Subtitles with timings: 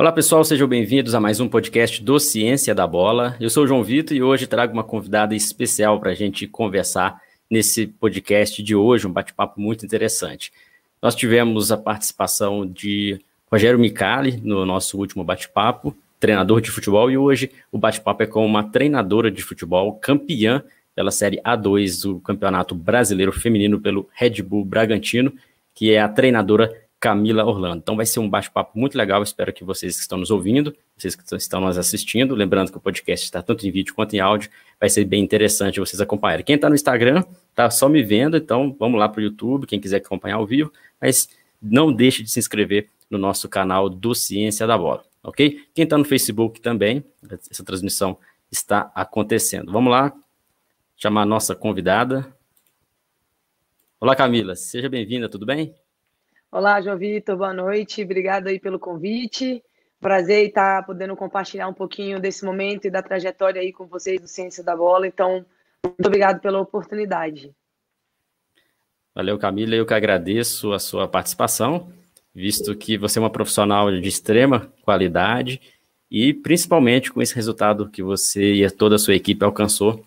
[0.00, 3.36] Olá pessoal, sejam bem-vindos a mais um podcast do Ciência da Bola.
[3.38, 7.20] Eu sou o João Vitor e hoje trago uma convidada especial para a gente conversar
[7.50, 10.54] nesse podcast de hoje, um bate-papo muito interessante.
[11.02, 13.20] Nós tivemos a participação de
[13.52, 18.46] Rogério Micali no nosso último bate-papo, treinador de futebol, e hoje o bate-papo é com
[18.46, 20.62] uma treinadora de futebol campeã
[20.94, 25.30] pela Série A2 do Campeonato Brasileiro Feminino pelo Red Bull Bragantino,
[25.74, 27.78] que é a treinadora Camila Orlando.
[27.78, 31.16] Então vai ser um bate-papo muito legal, espero que vocês que estão nos ouvindo, vocês
[31.16, 34.50] que estão nos assistindo, lembrando que o podcast está tanto em vídeo quanto em áudio,
[34.78, 36.44] vai ser bem interessante vocês acompanharem.
[36.44, 37.24] Quem está no Instagram,
[37.54, 40.70] tá só me vendo, então vamos lá para o YouTube, quem quiser acompanhar ao vivo,
[41.00, 45.66] mas não deixe de se inscrever no nosso canal do Ciência da Bola, ok?
[45.74, 47.02] Quem está no Facebook também,
[47.50, 48.18] essa transmissão
[48.52, 49.72] está acontecendo.
[49.72, 50.12] Vamos lá,
[50.98, 52.30] chamar a nossa convidada.
[53.98, 55.74] Olá, Camila, seja bem-vinda, tudo bem?
[56.52, 58.02] Olá, João Vitor, boa noite.
[58.02, 59.62] Obrigado aí pelo convite.
[60.00, 64.26] Prazer estar podendo compartilhar um pouquinho desse momento e da trajetória aí com vocês do
[64.26, 65.06] Ciência da Bola.
[65.06, 65.46] Então,
[65.84, 67.54] muito obrigado pela oportunidade.
[69.14, 69.76] Valeu, Camila.
[69.76, 71.92] Eu que agradeço a sua participação,
[72.34, 75.60] visto que você é uma profissional de extrema qualidade
[76.10, 80.04] e principalmente com esse resultado que você e toda a sua equipe alcançou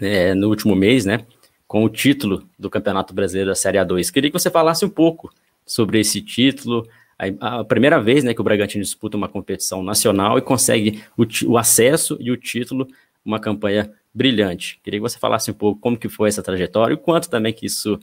[0.00, 1.26] né, no último mês, né?
[1.66, 4.12] Com o título do Campeonato Brasileiro da Série A2.
[4.12, 5.28] Queria que você falasse um pouco
[5.66, 6.88] sobre esse título.
[7.40, 11.56] A, primeira vez né, que o Bragantino disputa uma competição nacional e consegue o, o
[11.56, 12.88] acesso e o título,
[13.24, 14.80] uma campanha brilhante.
[14.82, 17.66] Queria que você falasse um pouco como que foi essa trajetória e quanto também que
[17.66, 17.98] isso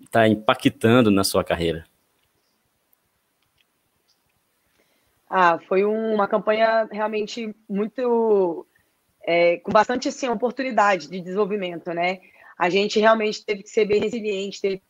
[0.00, 1.84] está impactando na sua carreira.
[5.28, 8.66] Ah, foi uma campanha realmente muito
[9.22, 12.20] é, com bastante assim, oportunidade de desenvolvimento, né?
[12.56, 14.82] A gente realmente teve que ser bem resiliente, teve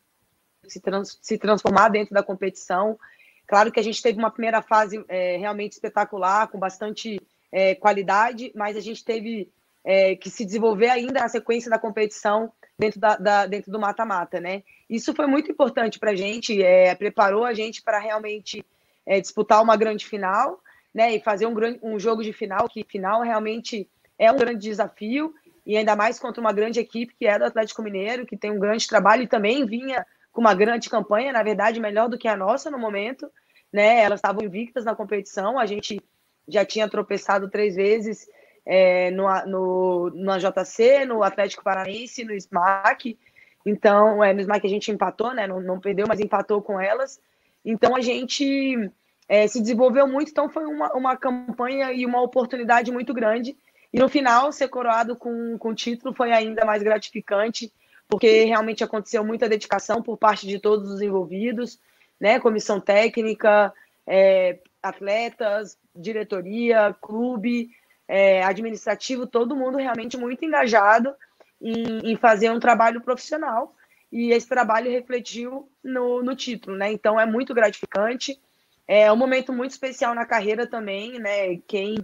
[0.68, 2.98] se, trans, se transformar dentro da competição.
[3.46, 7.20] Claro que a gente teve uma primeira fase é, realmente espetacular, com bastante
[7.52, 9.50] é, qualidade, mas a gente teve
[9.84, 14.40] é, que se desenvolver ainda na sequência da competição dentro, da, da dentro do mata-mata,
[14.40, 14.64] né?
[14.90, 18.64] Isso foi muito importante para a gente, é, preparou a gente para realmente
[19.06, 20.60] é, disputar uma grande final,
[20.92, 21.14] né?
[21.14, 23.88] E fazer um, grande, um jogo de final, que final realmente
[24.18, 25.32] é um grande desafio,
[25.64, 28.58] e ainda mais contra uma grande equipe que é do Atlético Mineiro, que tem um
[28.58, 30.04] grande trabalho e também vinha
[30.36, 33.26] com uma grande campanha, na verdade, melhor do que a nossa no momento.
[33.72, 34.02] Né?
[34.02, 35.98] Elas estavam invictas na competição, a gente
[36.46, 38.28] já tinha tropeçado três vezes
[38.66, 43.18] é, no, no, no AJC, no Atlético Paranaense, no SMAC.
[43.64, 45.46] Então, é, no SMAC a gente empatou, né?
[45.46, 47.18] Não, não perdeu, mas empatou com elas.
[47.64, 48.90] Então, a gente
[49.26, 50.30] é, se desenvolveu muito.
[50.30, 53.56] Então, foi uma, uma campanha e uma oportunidade muito grande.
[53.90, 57.72] E no final, ser coroado com, com título foi ainda mais gratificante
[58.08, 61.80] porque realmente aconteceu muita dedicação por parte de todos os envolvidos,
[62.20, 62.38] né?
[62.38, 63.72] Comissão técnica,
[64.06, 67.70] é, atletas, diretoria, clube,
[68.08, 71.14] é, administrativo, todo mundo realmente muito engajado
[71.60, 73.74] em, em, fazer um trabalho profissional
[74.12, 76.92] e esse trabalho refletiu no, no título, né?
[76.92, 78.38] Então é muito gratificante,
[78.86, 81.56] é um momento muito especial na carreira também, né?
[81.66, 81.96] Quem,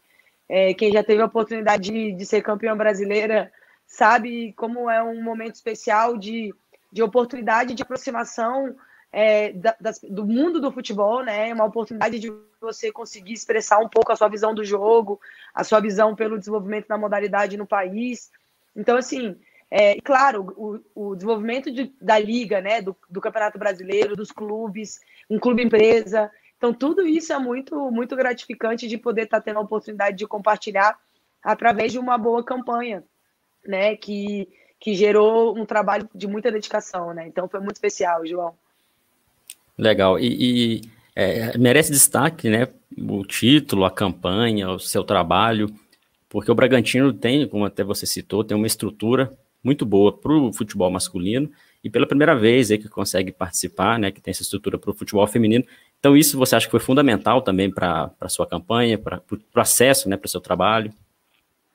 [0.48, 3.52] é, quem já teve a oportunidade de, de ser campeã brasileira
[3.92, 6.54] sabe como é um momento especial de,
[6.90, 8.74] de oportunidade de aproximação
[9.12, 11.52] é, da, das, do mundo do futebol, né?
[11.52, 15.20] Uma oportunidade de você conseguir expressar um pouco a sua visão do jogo,
[15.54, 18.30] a sua visão pelo desenvolvimento da modalidade no país.
[18.74, 19.38] Então, assim,
[19.70, 22.80] é, claro, o, o desenvolvimento de, da liga, né?
[22.80, 26.30] Do, do Campeonato Brasileiro, dos clubes, um clube empresa.
[26.56, 30.98] Então, tudo isso é muito, muito gratificante de poder estar tendo a oportunidade de compartilhar
[31.42, 33.04] através de uma boa campanha
[33.66, 34.48] né, que,
[34.80, 37.26] que gerou um trabalho de muita dedicação, né?
[37.26, 38.54] Então foi muito especial, João.
[39.78, 40.18] Legal.
[40.18, 40.82] E, e
[41.14, 42.68] é, merece destaque, né?
[42.96, 45.72] O título, a campanha, o seu trabalho,
[46.28, 50.52] porque o Bragantino tem, como até você citou, tem uma estrutura muito boa para o
[50.52, 51.50] futebol masculino
[51.84, 54.10] e pela primeira vez aí que consegue participar, né?
[54.10, 55.64] Que tem essa estrutura para o futebol feminino.
[55.98, 60.08] Então isso você acha que foi fundamental também para a sua campanha, para o acesso,
[60.08, 60.16] né?
[60.16, 60.92] Para o seu trabalho?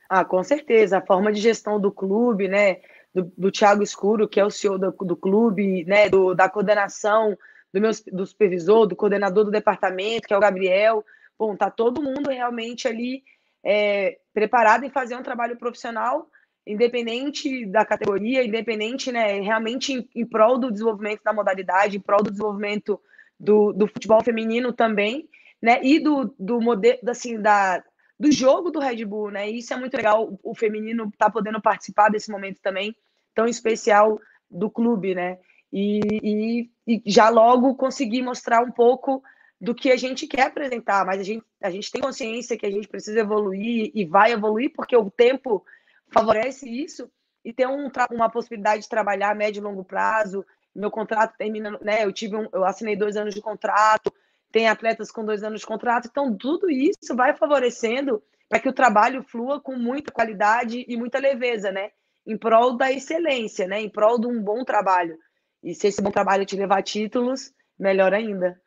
[0.10, 0.98] Ah, com certeza.
[0.98, 2.78] A forma de gestão do clube, né?
[3.14, 6.10] Do, do Thiago Escuro, que é o CEO do, do clube, né?
[6.10, 7.38] Do, da coordenação,
[7.74, 11.04] do, meu, do supervisor, do coordenador do departamento, que é o Gabriel.
[11.38, 13.24] Bom, tá todo mundo realmente ali
[13.64, 16.30] é, preparado em fazer um trabalho profissional,
[16.66, 19.40] independente da categoria, independente, né?
[19.42, 23.00] Realmente em, em prol do desenvolvimento da modalidade, em prol do desenvolvimento
[23.40, 25.30] do, do futebol feminino também,
[25.62, 25.80] né?
[25.84, 27.84] E do, do modelo, assim, da
[28.20, 29.50] do jogo do Red Bull, né?
[29.50, 32.96] E isso é muito legal, o feminino tá podendo participar desse momento também,
[33.34, 34.20] tão especial
[34.50, 35.38] do clube, né?
[35.72, 39.22] E, e, e já logo conseguir mostrar um pouco
[39.60, 42.72] do que a gente quer apresentar, mas a gente, a gente tem consciência que a
[42.72, 45.66] gente precisa evoluir e vai evoluir, porque o tempo
[46.12, 47.10] favorece isso,
[47.44, 50.46] e ter um, uma possibilidade de trabalhar a médio e longo prazo.
[50.76, 52.04] Meu contrato termina, né?
[52.04, 54.14] Eu tive um, eu assinei dois anos de contrato,
[54.52, 58.74] tem atletas com dois anos de contrato, então tudo isso vai favorecendo para que o
[58.74, 61.90] trabalho flua com muita qualidade e muita leveza, né?
[62.26, 63.82] Em prol da excelência, né?
[63.82, 65.18] Em prol de um bom trabalho.
[65.64, 68.60] E se esse bom trabalho te levar a títulos, melhor ainda.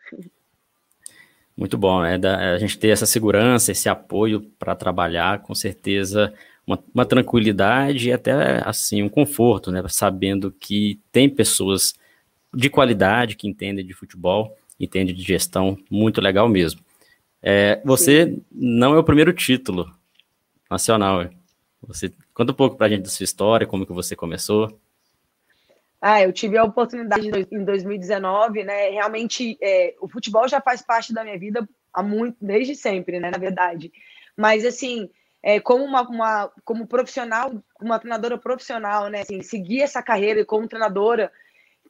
[1.57, 2.17] Muito bom, né?
[2.17, 6.33] a gente ter essa segurança, esse apoio para trabalhar, com certeza,
[6.67, 9.83] uma, uma, tranquilidade e até assim um conforto, né?
[9.89, 11.95] Sabendo que tem pessoas
[12.55, 16.81] de qualidade que entendem de futebol, entendem de gestão, muito legal mesmo.
[17.43, 18.45] É, você Sim.
[18.51, 19.91] não é o primeiro título
[20.71, 21.29] nacional.
[21.83, 24.79] Você conta um pouco para a gente da sua história, como que você começou.
[26.01, 28.89] Ah, eu tive a oportunidade em 2019, né?
[28.91, 33.31] Realmente, é, o futebol já faz parte da minha vida há muito, desde sempre, né?
[33.31, 33.93] Na verdade.
[34.35, 35.11] Mas assim,
[35.43, 39.23] é, como uma, uma, como profissional, uma treinadora profissional, né?
[39.23, 41.31] Assim, seguir essa carreira como treinadora,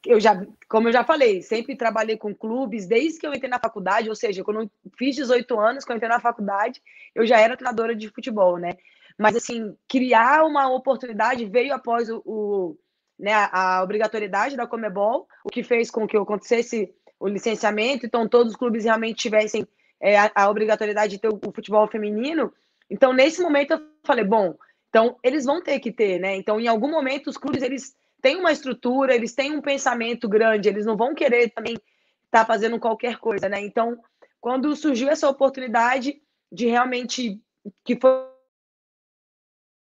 [0.07, 3.59] eu já, como eu já falei, sempre trabalhei com clubes desde que eu entrei na
[3.59, 6.81] faculdade, ou seja, quando eu fiz 18 anos, quando eu entrei na faculdade,
[7.15, 8.73] eu já era treinadora de futebol, né?
[9.19, 12.79] Mas assim, criar uma oportunidade veio após o, o
[13.19, 18.53] né, a obrigatoriedade da Comebol, o que fez com que acontecesse o licenciamento, então todos
[18.53, 19.69] os clubes realmente tivessem
[20.01, 22.51] é, a, a, obrigatoriedade de ter o, o, futebol feminino.
[22.89, 24.57] Então, nesse momento, eu falei, bom,
[24.89, 26.35] então eles vão ter que ter, né?
[26.37, 30.69] Então, em algum momento, os clubes eles têm uma estrutura, eles têm um pensamento grande,
[30.69, 33.61] eles não vão querer também estar tá fazendo qualquer coisa, né?
[33.61, 33.99] Então,
[34.41, 36.21] quando surgiu essa oportunidade
[36.51, 37.41] de realmente
[37.85, 38.29] que foi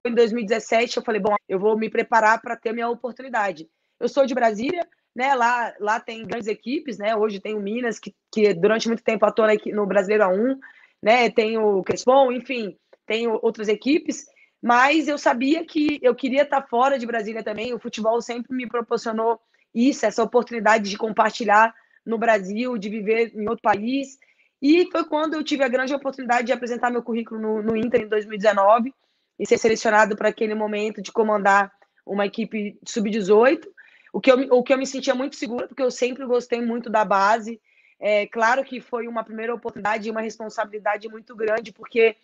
[0.07, 3.69] em 2017, eu falei, bom, eu vou me preparar para ter a minha oportunidade.
[3.99, 5.35] Eu sou de Brasília, né?
[5.35, 7.17] Lá, lá tem grandes equipes, né?
[7.17, 10.59] Hoje tem o Minas, que, que durante muito tempo atua no Brasileiro A1,
[11.03, 11.31] né?
[11.31, 12.77] Tem o Crespon, enfim,
[13.07, 14.27] tem outras equipes.
[14.65, 17.75] Mas eu sabia que eu queria estar fora de Brasília também.
[17.75, 19.39] O futebol sempre me proporcionou
[19.75, 24.17] isso, essa oportunidade de compartilhar no Brasil, de viver em outro país.
[24.63, 28.01] E foi quando eu tive a grande oportunidade de apresentar meu currículo no, no Inter
[28.01, 28.95] em 2019
[29.39, 31.71] e ser selecionado para aquele momento de comandar
[32.07, 33.67] uma equipe sub-18,
[34.15, 36.89] o que, eu, o que eu me sentia muito segura, porque eu sempre gostei muito
[36.89, 37.61] da base.
[38.01, 42.17] É claro que foi uma primeira oportunidade e uma responsabilidade muito grande, porque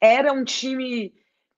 [0.00, 1.12] era um time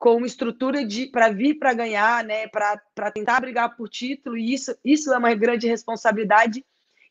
[0.05, 0.81] com estrutura
[1.11, 5.35] para vir para ganhar, né, para tentar brigar por título, e isso, isso é uma
[5.35, 6.63] grande responsabilidade.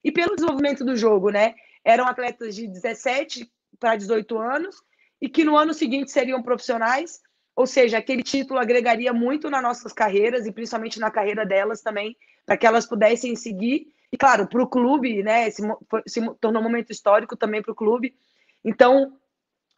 [0.04, 1.56] E pelo desenvolvimento do jogo, né?
[1.84, 4.75] Eram atletas de 17 para 18 anos
[5.19, 7.19] e que no ano seguinte seriam profissionais
[7.56, 12.16] ou seja, aquele título agregaria muito nas nossas carreiras e principalmente na carreira delas também,
[12.46, 13.88] para que elas pudessem seguir.
[14.12, 15.50] E claro, para o clube, né?
[15.50, 15.62] Se,
[16.07, 18.16] se, tornou um momento histórico também para o clube.
[18.63, 19.18] Então,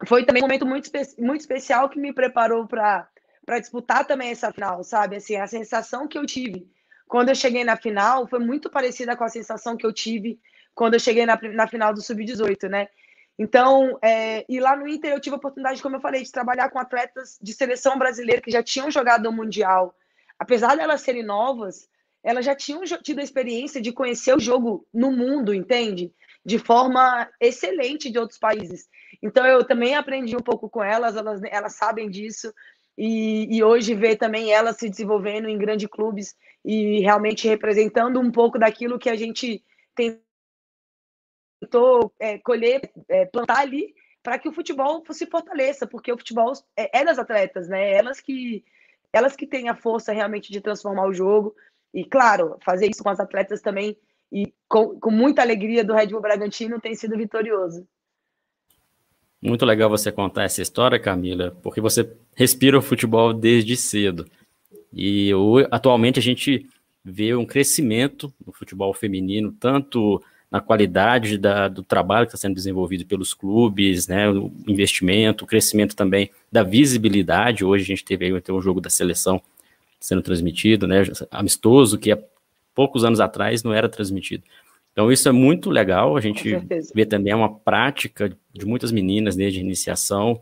[0.04, 3.08] foi também um momento muito, muito especial que me preparou para
[3.60, 5.16] disputar também essa final, sabe?
[5.16, 6.68] Assim, a sensação que eu tive
[7.06, 10.40] quando eu cheguei na final foi muito parecida com a sensação que eu tive
[10.74, 12.88] quando eu cheguei na, na final do Sub-18, né?
[13.38, 16.70] Então, é, e lá no Inter eu tive a oportunidade, como eu falei, de trabalhar
[16.70, 19.94] com atletas de seleção brasileira que já tinham jogado o Mundial.
[20.38, 21.88] Apesar de elas serem novas,
[22.22, 26.12] elas já tinham tido a experiência de conhecer o jogo no mundo, entende?
[26.46, 28.88] De forma excelente de outros países.
[29.20, 32.54] Então, eu também aprendi um pouco com elas, elas, elas sabem disso.
[32.96, 38.30] E, e hoje ver também elas se desenvolvendo em grandes clubes e realmente representando um
[38.30, 39.62] pouco daquilo que a gente
[41.60, 46.52] tentou é, colher, é, plantar ali para que o futebol se fortaleça, porque o futebol
[46.76, 47.92] é, é, das atletas, né?
[47.92, 48.64] Elas que
[49.12, 51.56] elas que têm a força realmente de transformar o jogo
[51.92, 53.96] e claro fazer isso com as atletas também
[54.32, 57.86] e com, com muita alegria do Red Bull Bragantino tem sido vitorioso.
[59.40, 64.26] Muito legal você contar essa história, Camila, porque você respira o futebol desde cedo.
[64.92, 65.30] E
[65.70, 66.66] atualmente a gente
[67.04, 72.54] vê um crescimento no futebol feminino, tanto na qualidade da, do trabalho que está sendo
[72.54, 77.64] desenvolvido pelos clubes, né, o investimento, o crescimento também da visibilidade.
[77.64, 79.40] Hoje a gente teve aí um jogo da seleção
[80.00, 82.18] sendo transmitido, né, amistoso, que há
[82.76, 84.44] poucos anos atrás não era transmitido.
[84.92, 86.56] Então isso é muito legal, a gente
[86.94, 90.40] vê também uma prática de muitas meninas desde a iniciação,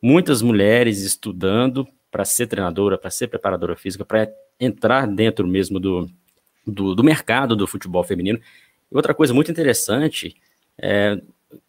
[0.00, 6.08] muitas mulheres estudando para ser treinadora, para ser preparadora física, para entrar dentro mesmo do,
[6.66, 8.38] do, do mercado do futebol feminino.
[8.90, 10.36] E outra coisa muito interessante
[10.78, 11.20] é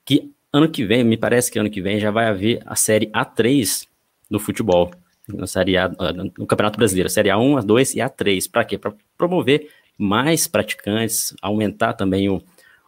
[0.03, 3.07] que ano que vem, me parece que ano que vem já vai haver a série
[3.07, 3.87] A3
[4.29, 4.91] no futebol,
[5.27, 5.89] na série A,
[6.37, 8.51] no Campeonato Brasileiro, série A1, A2 e A3.
[8.51, 8.77] Para quê?
[8.77, 12.41] Para promover mais praticantes, aumentar também o,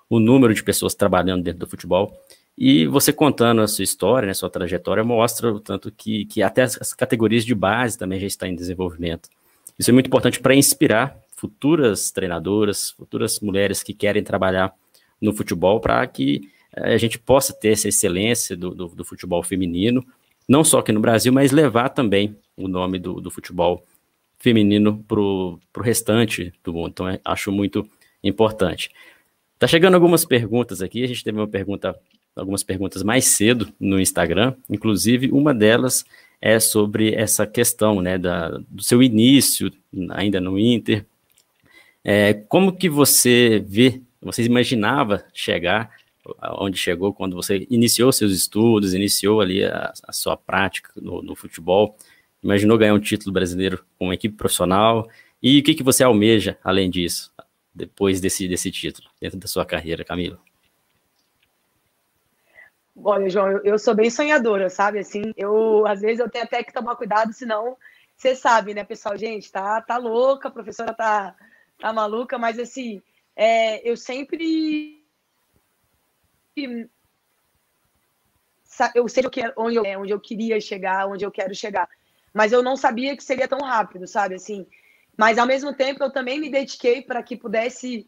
[0.10, 2.20] o número de pessoas trabalhando dentro do futebol.
[2.58, 6.64] E você contando a sua história, né, sua trajetória, mostra o tanto que, que até
[6.64, 9.30] as categorias de base também já estão em desenvolvimento.
[9.78, 14.74] Isso é muito importante para inspirar futuras treinadoras, futuras mulheres que querem trabalhar
[15.20, 19.44] no futebol, para que eh, a gente possa ter essa excelência do, do, do, futebol
[19.44, 20.06] feminino,
[20.48, 23.86] não só aqui no Brasil, mas levar também o nome do, do futebol
[24.40, 26.90] feminino para o restante do mundo.
[26.90, 27.88] Então, é, acho muito
[28.24, 28.90] importante.
[29.58, 31.04] Tá chegando algumas perguntas aqui.
[31.04, 31.96] A gente teve uma pergunta,
[32.36, 34.54] algumas perguntas mais cedo no Instagram.
[34.70, 36.06] Inclusive, uma delas
[36.42, 39.72] é sobre essa questão, né, da, do seu início
[40.10, 41.06] ainda no Inter.
[42.04, 45.90] É, como que você vê, você imaginava chegar
[46.58, 51.36] onde chegou quando você iniciou seus estudos, iniciou ali a, a sua prática no, no
[51.36, 51.96] futebol?
[52.46, 55.10] Imaginou ganhar um título brasileiro com uma equipe profissional?
[55.42, 57.34] E o que, que você almeja além disso,
[57.74, 60.40] depois desse, desse título, dentro da sua carreira, Camila?
[62.96, 65.00] Olha, João, eu, sou bem sonhadora, sabe?
[65.00, 67.76] Assim, eu às vezes eu tenho até que tomar cuidado, senão
[68.16, 69.18] você sabe, né, pessoal?
[69.18, 71.36] Gente, tá, tá louca, a professora tá,
[71.80, 73.02] tá maluca, mas assim,
[73.36, 75.04] é, eu sempre
[78.94, 79.24] eu sei
[79.58, 81.90] onde eu, onde eu queria chegar, onde eu quero chegar
[82.36, 84.36] mas eu não sabia que seria tão rápido, sabe?
[84.36, 84.68] Assim,
[85.18, 88.06] mas ao mesmo tempo eu também me dediquei para que pudesse,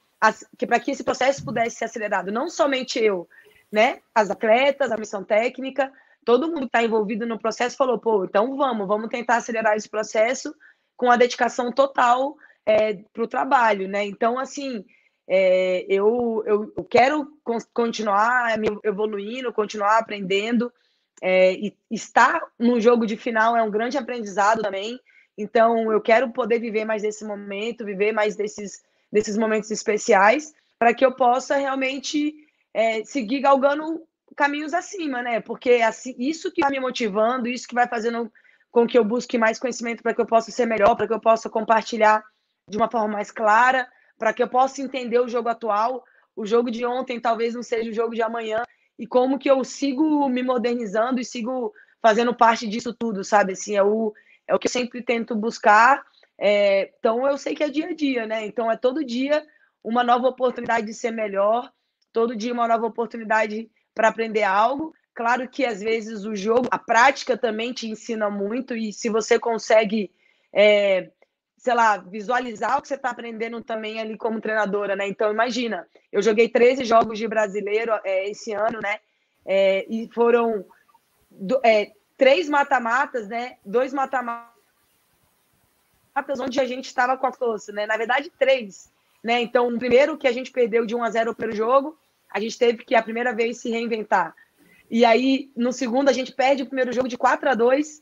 [0.68, 2.30] para que esse processo pudesse ser acelerado.
[2.30, 3.26] Não somente eu,
[3.72, 4.02] né?
[4.14, 5.90] As atletas, a missão técnica,
[6.26, 9.88] todo mundo que está envolvido no processo falou, pô, então vamos, vamos tentar acelerar esse
[9.88, 10.54] processo
[10.98, 14.04] com a dedicação total é, para o trabalho, né?
[14.04, 14.84] Então, assim,
[15.26, 17.32] é, eu, eu, eu, quero
[17.74, 20.70] continuar me evoluindo, continuar aprendendo.
[21.22, 25.00] É, e estar no jogo de final é um grande aprendizado também.
[25.38, 30.94] Então, eu quero poder viver mais desse momento, viver mais desses, desses momentos especiais, para
[30.94, 32.36] que eu possa realmente
[32.74, 34.04] é, seguir galgando
[34.36, 35.40] caminhos acima, né?
[35.40, 38.32] Porque assim, isso que está me motivando, isso que vai fazendo
[38.72, 41.20] com que eu busque mais conhecimento para que eu possa ser melhor, para que eu
[41.20, 42.24] possa compartilhar
[42.70, 46.04] de uma forma mais clara, para que eu possa entender o jogo atual.
[46.36, 48.62] O jogo de ontem talvez não seja o jogo de amanhã,
[48.98, 53.54] e como que eu sigo me modernizando e sigo fazendo parte disso tudo, sabe?
[53.54, 54.14] Assim, é o,
[54.48, 56.04] é o que eu sempre tento buscar.
[56.38, 58.46] É, então, eu sei que é dia a dia, né?
[58.46, 59.46] Então, é todo dia
[59.84, 61.72] uma nova oportunidade de ser melhor,
[62.12, 64.94] todo dia uma nova oportunidade para aprender algo.
[65.14, 69.40] Claro que às vezes o jogo, a prática também te ensina muito, e se você
[69.40, 70.12] consegue
[70.54, 71.12] é,
[71.58, 75.08] sei lá, visualizar o que você está aprendendo também ali como treinadora, né?
[75.08, 79.00] Então, imagina, eu joguei 13 jogos de brasileiro é, esse ano, né?
[79.46, 80.64] É, e foram
[81.32, 83.58] do, é, três mata-matas, né?
[83.66, 84.48] Dois mata-matas
[86.40, 87.86] onde a gente estava com a força, né?
[87.88, 88.92] Na verdade, três,
[89.24, 89.42] né?
[89.42, 91.98] Então, o primeiro que a gente perdeu de 1 a 0 pelo jogo,
[92.30, 94.36] a gente teve que a primeira vez se reinventar.
[94.90, 98.02] E aí, no segundo, a gente perde o primeiro jogo de 4 a 2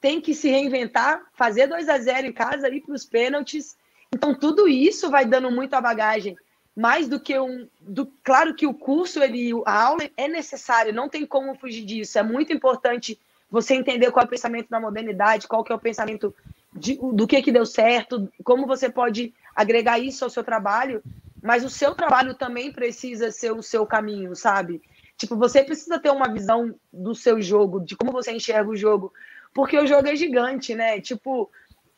[0.00, 3.76] tem que se reinventar, fazer 2 a 0 em casa, ir para os pênaltis.
[4.12, 6.36] Então, tudo isso vai dando muita bagagem.
[6.76, 7.68] Mais do que um.
[7.80, 12.18] Do, claro que o curso, ele, a aula é necessária, não tem como fugir disso.
[12.18, 13.18] É muito importante
[13.50, 16.34] você entender qual é o pensamento da modernidade, qual que é o pensamento
[16.72, 21.02] de, do que, que deu certo, como você pode agregar isso ao seu trabalho,
[21.42, 24.82] mas o seu trabalho também precisa ser o seu caminho, sabe?
[25.16, 29.12] Tipo, você precisa ter uma visão do seu jogo, de como você enxerga o jogo,
[29.54, 31.00] porque o jogo é gigante, né?
[31.00, 31.50] Tipo,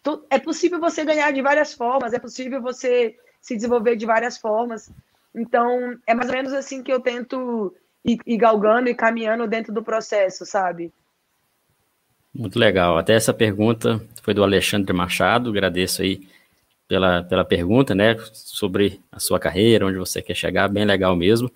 [0.03, 4.37] tu, é possível você ganhar de várias formas, é possível você se desenvolver de várias
[4.37, 4.91] formas.
[5.35, 9.73] Então, é mais ou menos assim que eu tento ir, ir galgando e caminhando dentro
[9.73, 10.93] do processo, sabe?
[12.35, 12.97] Muito legal.
[12.97, 15.51] Até essa pergunta foi do Alexandre Machado.
[15.51, 16.29] Agradeço aí
[16.87, 18.17] pela, pela pergunta, né?
[18.33, 21.49] Sobre a sua carreira, onde você quer chegar, bem legal mesmo.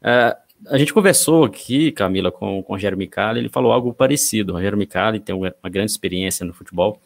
[0.00, 4.52] Uh, a gente conversou aqui, Camila, com, com o Rogério Micali, ele falou algo parecido.
[4.52, 7.00] O Rogério Micali tem uma, grande experiência no futebol,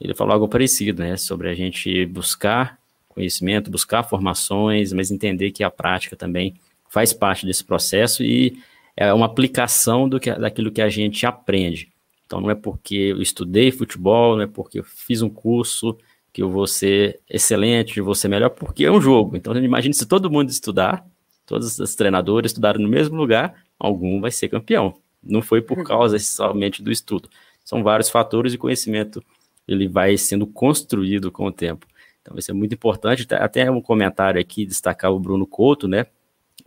[0.00, 5.64] ele falou algo parecido, né, sobre a gente buscar conhecimento, buscar formações, mas entender que
[5.64, 6.54] a prática também
[6.88, 8.58] faz parte desse processo e
[8.96, 11.88] é uma aplicação do que, daquilo que a gente aprende.
[12.26, 15.96] Então, não é porque eu estudei futebol, não é porque eu fiz um curso
[16.32, 19.36] que eu vou ser excelente, eu vou ser melhor, porque é um jogo.
[19.36, 21.04] Então, imagine se todo mundo estudar,
[21.48, 24.94] todos os treinadores estudaram no mesmo lugar, algum vai ser campeão.
[25.22, 27.28] Não foi por causa somente do estudo.
[27.64, 29.24] São vários fatores de conhecimento,
[29.66, 31.86] ele vai sendo construído com o tempo.
[32.20, 33.26] Então, isso é muito importante.
[33.34, 36.06] Até um comentário aqui, destacar o Bruno Couto, né?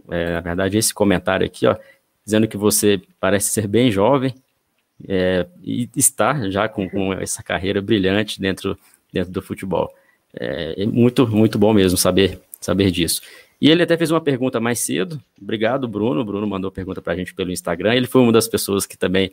[0.09, 1.75] É, na verdade, esse comentário aqui, ó,
[2.25, 4.33] dizendo que você parece ser bem jovem
[5.07, 8.77] é, e está já com, com, essa carreira brilhante dentro,
[9.13, 9.93] dentro do futebol.
[10.33, 13.21] É, é muito, muito bom mesmo saber, saber disso.
[13.61, 15.21] E ele até fez uma pergunta mais cedo.
[15.39, 16.21] Obrigado, Bruno.
[16.21, 17.93] O Bruno mandou pergunta para a gente pelo Instagram.
[17.93, 19.31] Ele foi uma das pessoas que também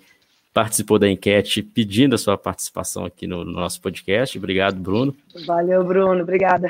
[0.53, 4.37] participou da enquete pedindo a sua participação aqui no, no nosso podcast.
[4.37, 5.17] Obrigado, Bruno.
[5.47, 6.23] Valeu, Bruno.
[6.23, 6.69] Obrigada.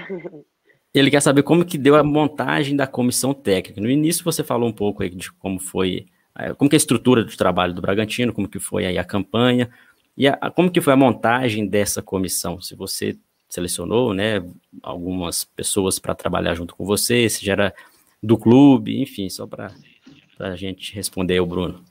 [0.95, 3.81] Ele quer saber como que deu a montagem da comissão técnica.
[3.81, 6.07] No início você falou um pouco aí de como foi,
[6.39, 9.05] é, como que é a estrutura do trabalho do Bragantino, como que foi aí a
[9.05, 9.69] campanha,
[10.17, 12.61] e a, como que foi a montagem dessa comissão?
[12.61, 13.17] Se você
[13.49, 14.45] selecionou, né,
[14.83, 17.75] algumas pessoas para trabalhar junto com você, se já era
[18.23, 19.73] do clube, enfim, só para
[20.39, 21.85] a gente responder ao Bruno.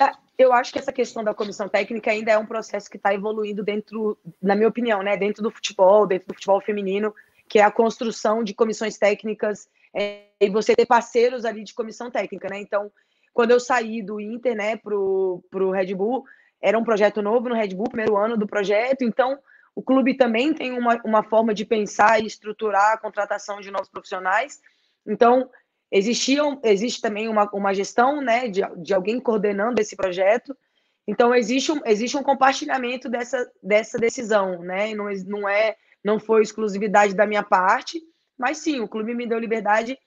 [0.00, 3.12] É, eu acho que essa questão da comissão técnica ainda é um processo que está
[3.12, 7.14] evoluindo dentro, na minha opinião, né, dentro do futebol, dentro do futebol feminino,
[7.48, 12.10] que é a construção de comissões técnicas é, e você ter parceiros ali de comissão
[12.10, 12.58] técnica, né?
[12.58, 12.90] Então,
[13.34, 16.24] quando eu saí do Inter, né, pro, pro Red Bull,
[16.62, 19.38] era um projeto novo no Red Bull, primeiro ano do projeto, então
[19.74, 23.88] o clube também tem uma, uma forma de pensar e estruturar a contratação de novos
[23.88, 24.60] profissionais.
[25.06, 25.50] Então,
[25.90, 30.56] existiam, existe também uma, uma gestão né, de, de alguém coordenando esse projeto.
[31.06, 34.94] Então, existe um, existe um compartilhamento dessa, dessa decisão, né?
[34.94, 38.00] Não, não, é, não foi exclusividade da minha parte,
[38.38, 39.98] mas sim, o clube me deu liberdade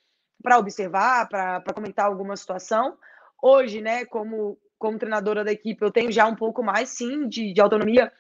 [0.42, 2.98] para observar, para comentar alguma situação.
[3.42, 7.52] Hoje, né, como, como treinadora da equipe, eu tenho já um pouco mais, sim, de,
[7.52, 8.12] de autonomia,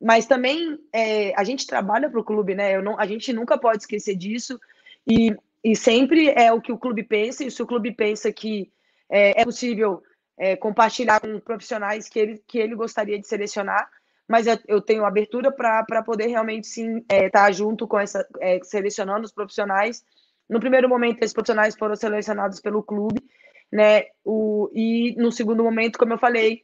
[0.00, 2.80] mas também é, a gente trabalha para o clube, né?
[2.80, 4.58] Não, a gente nunca pode esquecer disso,
[5.06, 8.72] e, e sempre é o que o clube pensa, e se o clube pensa que
[9.10, 10.02] é, é possível
[10.38, 13.86] é, compartilhar com profissionais que ele, que ele gostaria de selecionar,
[14.26, 18.58] mas eu tenho abertura para poder realmente sim estar é, tá junto com essa, é,
[18.62, 20.02] selecionando os profissionais.
[20.48, 23.22] No primeiro momento, esses profissionais foram selecionados pelo clube,
[23.72, 24.04] né?
[24.24, 26.62] O, e no segundo momento, como eu falei,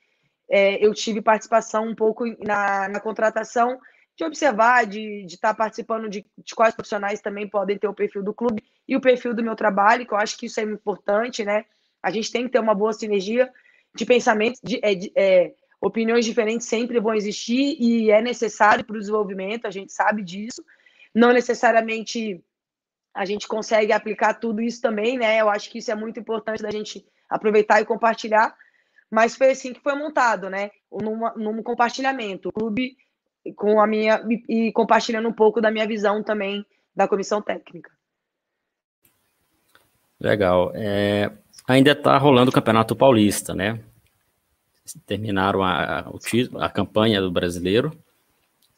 [0.51, 3.79] é, eu tive participação um pouco na, na contratação,
[4.17, 8.23] de observar, de estar tá participando de, de, quais profissionais também podem ter o perfil
[8.23, 11.45] do clube e o perfil do meu trabalho, que eu acho que isso é importante,
[11.45, 11.65] né?
[12.03, 13.51] A gente tem que ter uma boa sinergia
[13.95, 18.97] de pensamentos, de, é, de é, opiniões diferentes sempre vão existir e é necessário para
[18.97, 20.63] o desenvolvimento, a gente sabe disso.
[21.15, 22.43] Não necessariamente
[23.15, 25.41] a gente consegue aplicar tudo isso também, né?
[25.41, 28.55] Eu acho que isso é muito importante da gente aproveitar e compartilhar.
[29.11, 30.71] Mas foi assim que foi montado, né?
[30.91, 32.49] Numa, num compartilhamento.
[32.49, 32.97] O clube
[33.57, 34.23] com a minha.
[34.49, 37.91] e compartilhando um pouco da minha visão também da comissão técnica.
[40.21, 40.71] Legal.
[40.75, 41.33] É,
[41.67, 43.81] ainda está rolando o Campeonato Paulista, né?
[45.07, 47.97] Terminaram a, a, a campanha do brasileiro,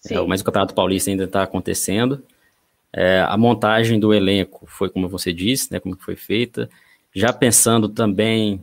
[0.09, 2.25] é, mas o Campeonato Paulista ainda está acontecendo.
[2.93, 6.69] É, a montagem do elenco foi como você disse, né, como foi feita.
[7.15, 8.63] Já pensando também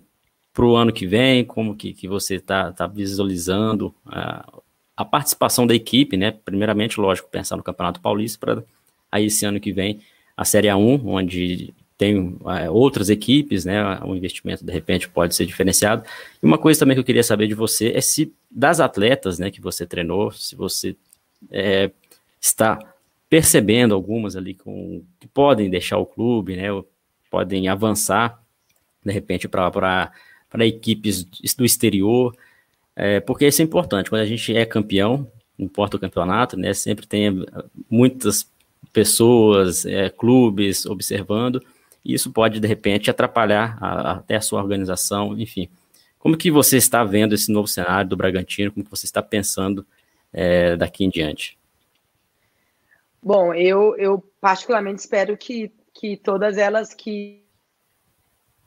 [0.54, 4.46] para o ano que vem, como que, que você está tá visualizando a,
[4.96, 6.32] a, participação da equipe, né?
[6.32, 8.64] Primeiramente, lógico, pensar no Campeonato Paulista para
[9.12, 10.02] aí esse ano que vem
[10.36, 14.00] a Série A1, onde tem é, outras equipes, né?
[14.04, 16.04] O investimento de repente pode ser diferenciado.
[16.42, 19.52] E uma coisa também que eu queria saber de você é se das atletas, né,
[19.52, 20.96] que você treinou, se você
[21.52, 21.92] é,
[22.42, 22.80] está
[23.30, 26.68] percebendo algumas ali com, que podem deixar o clube, né,
[27.30, 28.42] podem avançar,
[29.06, 30.12] de repente, para
[30.62, 31.24] equipes
[31.56, 32.36] do exterior,
[32.96, 36.74] é, porque isso é importante, quando a gente é campeão, não importa o campeonato, né,
[36.74, 37.46] sempre tem
[37.90, 38.50] muitas
[38.92, 41.64] pessoas, é, clubes observando,
[42.04, 45.70] e isso pode, de repente, atrapalhar a, até a sua organização, enfim.
[46.18, 49.86] Como que você está vendo esse novo cenário do Bragantino, como que você está pensando
[50.34, 51.59] é, daqui em diante?
[53.22, 57.44] Bom, eu, eu particularmente espero que, que todas elas que,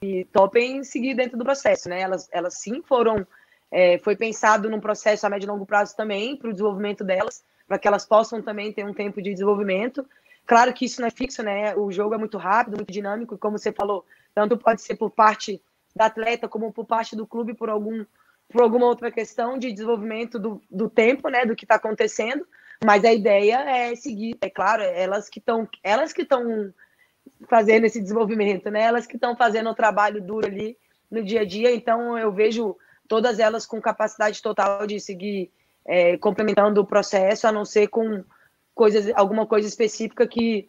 [0.00, 2.00] que topem seguir dentro do processo, né?
[2.00, 3.26] Elas, elas sim foram.
[3.70, 7.42] É, foi pensado num processo a médio e longo prazo também para o desenvolvimento delas,
[7.66, 10.06] para que elas possam também ter um tempo de desenvolvimento.
[10.46, 11.74] Claro que isso não é fixo, né?
[11.74, 15.10] O jogo é muito rápido, muito dinâmico, e como você falou, tanto pode ser por
[15.10, 15.62] parte
[15.96, 18.04] da atleta como por parte do clube por algum
[18.50, 21.46] por alguma outra questão de desenvolvimento do, do tempo, né?
[21.46, 22.46] Do que está acontecendo.
[22.84, 26.72] Mas a ideia é seguir, é claro, elas que estão, elas que estão
[27.48, 28.82] fazendo esse desenvolvimento, né?
[28.82, 30.76] Elas que estão fazendo o trabalho duro ali
[31.10, 31.72] no dia a dia.
[31.74, 35.50] Então eu vejo todas elas com capacidade total de seguir
[35.84, 38.24] é, complementando o processo, a não ser com
[38.74, 40.68] coisas, alguma coisa específica que,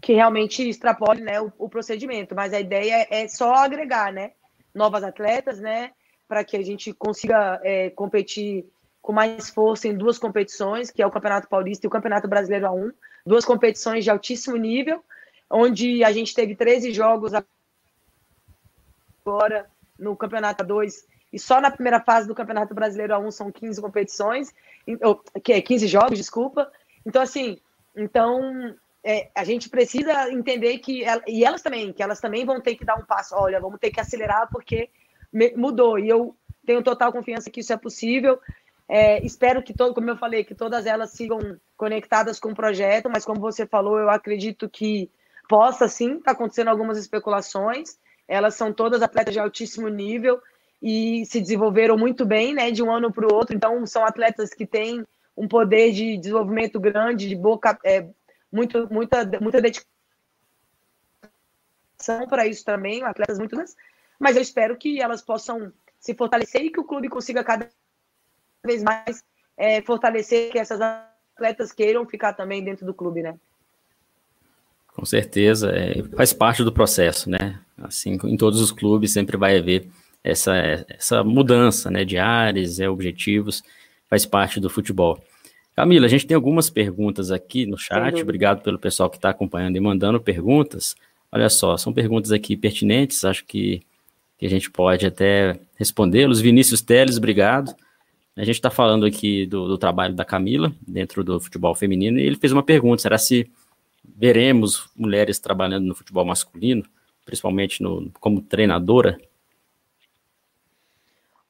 [0.00, 2.34] que realmente extrapole né, o, o procedimento.
[2.34, 4.32] Mas a ideia é só agregar, né?
[4.74, 5.92] Novas atletas, né?
[6.26, 8.66] Para que a gente consiga é, competir
[9.04, 12.64] com mais força em duas competições, que é o Campeonato Paulista e o Campeonato Brasileiro
[12.68, 12.90] A1,
[13.26, 15.04] duas competições de altíssimo nível,
[15.50, 17.32] onde a gente teve 13 jogos
[19.26, 23.78] agora no Campeonato A2 e só na primeira fase do Campeonato Brasileiro A1 são 15
[23.78, 24.54] competições,
[25.44, 26.72] que é 15 jogos, desculpa.
[27.04, 27.58] Então assim,
[27.94, 32.74] então é, a gente precisa entender que, e elas também, que elas também vão ter
[32.74, 33.34] que dar um passo.
[33.36, 34.88] Olha, vamos ter que acelerar porque
[35.54, 35.98] mudou.
[35.98, 38.40] E eu tenho total confiança que isso é possível.
[38.88, 41.38] É, espero que todo, como eu falei, que todas elas sigam
[41.76, 45.10] conectadas com o projeto, mas como você falou, eu acredito que
[45.48, 47.98] possa sim estar tá acontecendo algumas especulações.
[48.28, 50.40] Elas são todas atletas de altíssimo nível
[50.82, 53.56] e se desenvolveram muito bem, né, de um ano para o outro.
[53.56, 55.04] Então, são atletas que têm
[55.36, 58.06] um poder de desenvolvimento grande, de boca, é,
[58.52, 59.88] muito, muita, muita dedicação
[62.28, 63.56] para isso também, atletas muito,
[64.18, 67.68] mas eu espero que elas possam se fortalecer e que o clube consiga cada
[68.64, 69.22] vez mais
[69.56, 73.34] é, fortalecer que essas atletas queiram ficar também dentro do clube, né?
[74.88, 77.60] Com certeza, é, faz parte do processo, né?
[77.78, 79.88] Assim, em todos os clubes sempre vai haver
[80.22, 80.54] essa,
[80.88, 83.62] essa mudança, né, de áreas, é, objetivos,
[84.08, 85.22] faz parte do futebol.
[85.76, 89.76] Camila, a gente tem algumas perguntas aqui no chat, obrigado pelo pessoal que está acompanhando
[89.76, 90.94] e mandando perguntas.
[91.32, 93.82] Olha só, são perguntas aqui pertinentes, acho que
[94.38, 96.40] que a gente pode até respondê-los.
[96.40, 97.74] Vinícius Teles, obrigado.
[98.36, 102.24] A gente está falando aqui do, do, trabalho da Camila dentro do futebol feminino e
[102.24, 103.50] ele fez uma pergunta: será se
[104.04, 106.84] veremos mulheres trabalhando no futebol masculino,
[107.24, 109.20] principalmente no, como treinadora?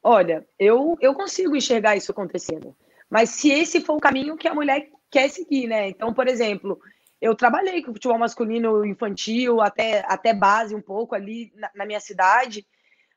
[0.03, 2.75] Olha, eu, eu consigo enxergar isso acontecendo,
[3.09, 5.89] mas se esse for o caminho que a mulher quer seguir, né?
[5.89, 6.79] Então, por exemplo,
[7.19, 11.99] eu trabalhei com futebol masculino infantil, até, até base um pouco ali na, na minha
[11.99, 12.63] cidade,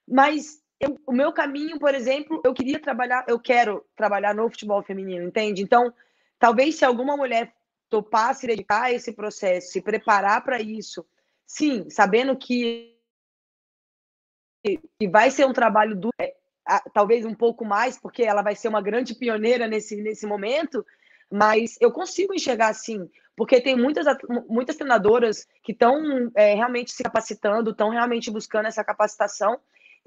[0.08, 4.82] mas eu, o meu caminho, por exemplo, eu queria trabalhar, eu quero trabalhar no futebol
[4.82, 5.62] feminino, entende?
[5.62, 5.92] Então,
[6.38, 7.52] talvez se alguma mulher
[7.88, 11.04] topar se dedicar a esse processo, se preparar para isso,
[11.46, 12.96] sim, sabendo que,
[14.64, 16.34] que vai ser um trabalho duro, é,
[16.92, 20.84] talvez um pouco mais, porque ela vai ser uma grande pioneira nesse, nesse momento,
[21.30, 24.06] mas eu consigo enxergar assim, porque tem muitas,
[24.48, 29.58] muitas treinadoras que estão é, realmente se capacitando, estão realmente buscando essa capacitação,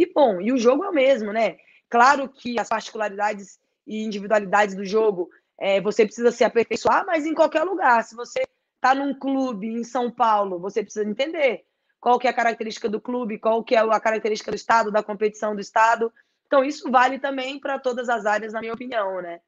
[0.02, 1.58] e bom, e o jogo é o mesmo, né?
[1.88, 7.36] Claro que as particularidades e individualidades do jogo é, você precisa se aperfeiçoar, mas em
[7.36, 8.04] qualquer lugar.
[8.04, 8.42] Se você
[8.76, 11.64] está num clube em São Paulo, você precisa entender
[12.00, 15.04] qual que é a característica do clube, qual que é a característica do estado, da
[15.04, 16.12] competição do estado.
[16.48, 19.40] Então isso vale também para todas as áreas, na minha opinião, né?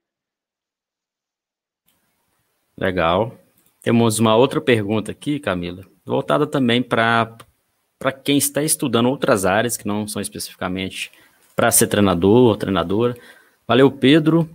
[2.78, 3.36] Legal.
[3.82, 7.36] Temos uma outra pergunta aqui, Camila, voltada também para
[8.04, 11.10] para quem está estudando outras áreas que não são especificamente
[11.56, 13.16] para ser treinador ou treinadora.
[13.66, 14.50] Valeu, Pedro.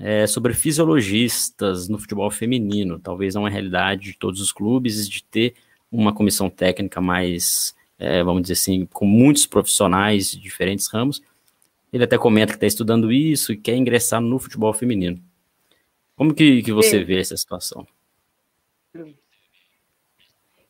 [0.00, 5.22] É, sobre fisiologistas no futebol feminino, talvez não é realidade de todos os clubes de
[5.24, 5.54] ter
[5.90, 11.20] uma comissão técnica mais, é, vamos dizer assim, com muitos profissionais de diferentes ramos.
[11.92, 15.20] Ele até comenta que está estudando isso e quer ingressar no futebol feminino.
[16.16, 17.86] Como que, que você vê essa situação?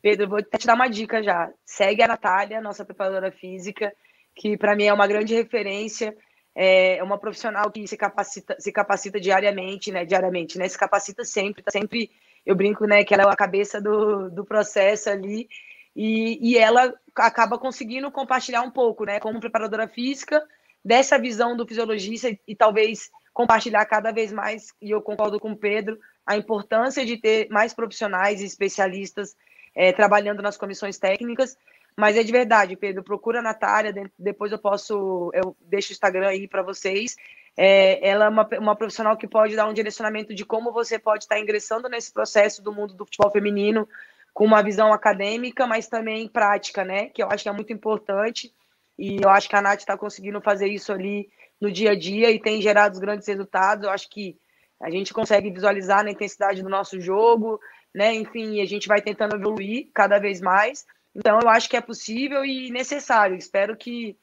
[0.00, 1.50] Pedro, vou te dar uma dica já.
[1.64, 3.92] Segue a Natália, nossa preparadora física,
[4.34, 6.16] que para mim é uma grande referência.
[6.54, 10.04] É uma profissional que se capacita, se capacita diariamente, né?
[10.04, 10.68] Diariamente, né?
[10.68, 12.11] Se capacita sempre, tá sempre.
[12.44, 13.04] Eu brinco, né?
[13.04, 15.48] Que ela é a cabeça do, do processo ali.
[15.94, 19.20] E, e ela acaba conseguindo compartilhar um pouco, né?
[19.20, 20.42] Como preparadora física,
[20.84, 25.52] dessa visão do fisiologista e, e talvez compartilhar cada vez mais, e eu concordo com
[25.52, 29.37] o Pedro, a importância de ter mais profissionais e especialistas
[29.74, 31.57] é, trabalhando nas comissões técnicas.
[31.96, 36.28] Mas é de verdade, Pedro, procura a Natália, depois eu posso, eu deixo o Instagram
[36.28, 37.16] aí para vocês.
[37.57, 41.24] É, ela é uma, uma profissional que pode dar um direcionamento de como você pode
[41.24, 43.88] estar ingressando nesse processo do mundo do futebol feminino
[44.33, 47.07] com uma visão acadêmica, mas também prática, né?
[47.07, 48.54] Que eu acho que é muito importante.
[48.96, 51.28] E eu acho que a Nath está conseguindo fazer isso ali
[51.61, 53.85] no dia a dia e tem gerado grandes resultados.
[53.85, 54.38] Eu acho que
[54.81, 57.61] a gente consegue visualizar na intensidade do nosso jogo,
[57.94, 58.14] né?
[58.14, 60.87] Enfim, a gente vai tentando evoluir cada vez mais.
[61.14, 63.37] Então, eu acho que é possível e necessário.
[63.37, 64.16] Espero que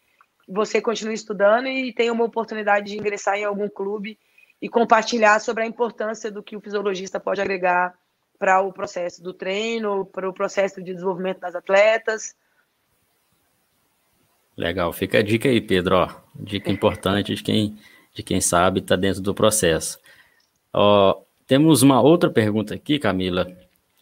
[0.48, 4.18] você continue estudando e tenha uma oportunidade de ingressar em algum clube
[4.62, 7.94] e compartilhar sobre a importância do que o fisiologista pode agregar
[8.38, 12.36] para o processo do treino, para o processo de desenvolvimento das atletas.
[14.58, 15.96] Legal, fica a dica aí, Pedro.
[15.98, 17.78] Ó, dica importante de quem,
[18.14, 20.00] de quem sabe está dentro do processo.
[20.74, 23.48] Ó, temos uma outra pergunta aqui, Camila,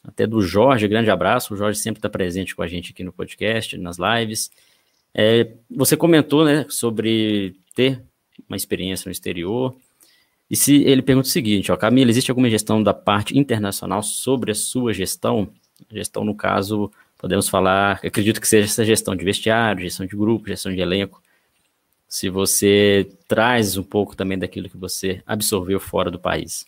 [0.03, 1.53] até do Jorge, grande abraço.
[1.53, 4.51] O Jorge sempre está presente com a gente aqui no podcast, nas lives.
[5.13, 8.01] É, você comentou né, sobre ter
[8.47, 9.75] uma experiência no exterior.
[10.49, 14.51] E se ele pergunta o seguinte, ó, Camila, existe alguma gestão da parte internacional sobre
[14.51, 15.49] a sua gestão?
[15.91, 20.47] Gestão, no caso, podemos falar, acredito que seja essa gestão de vestiário, gestão de grupo,
[20.47, 21.21] gestão de elenco.
[22.07, 26.65] Se você traz um pouco também daquilo que você absorveu fora do país.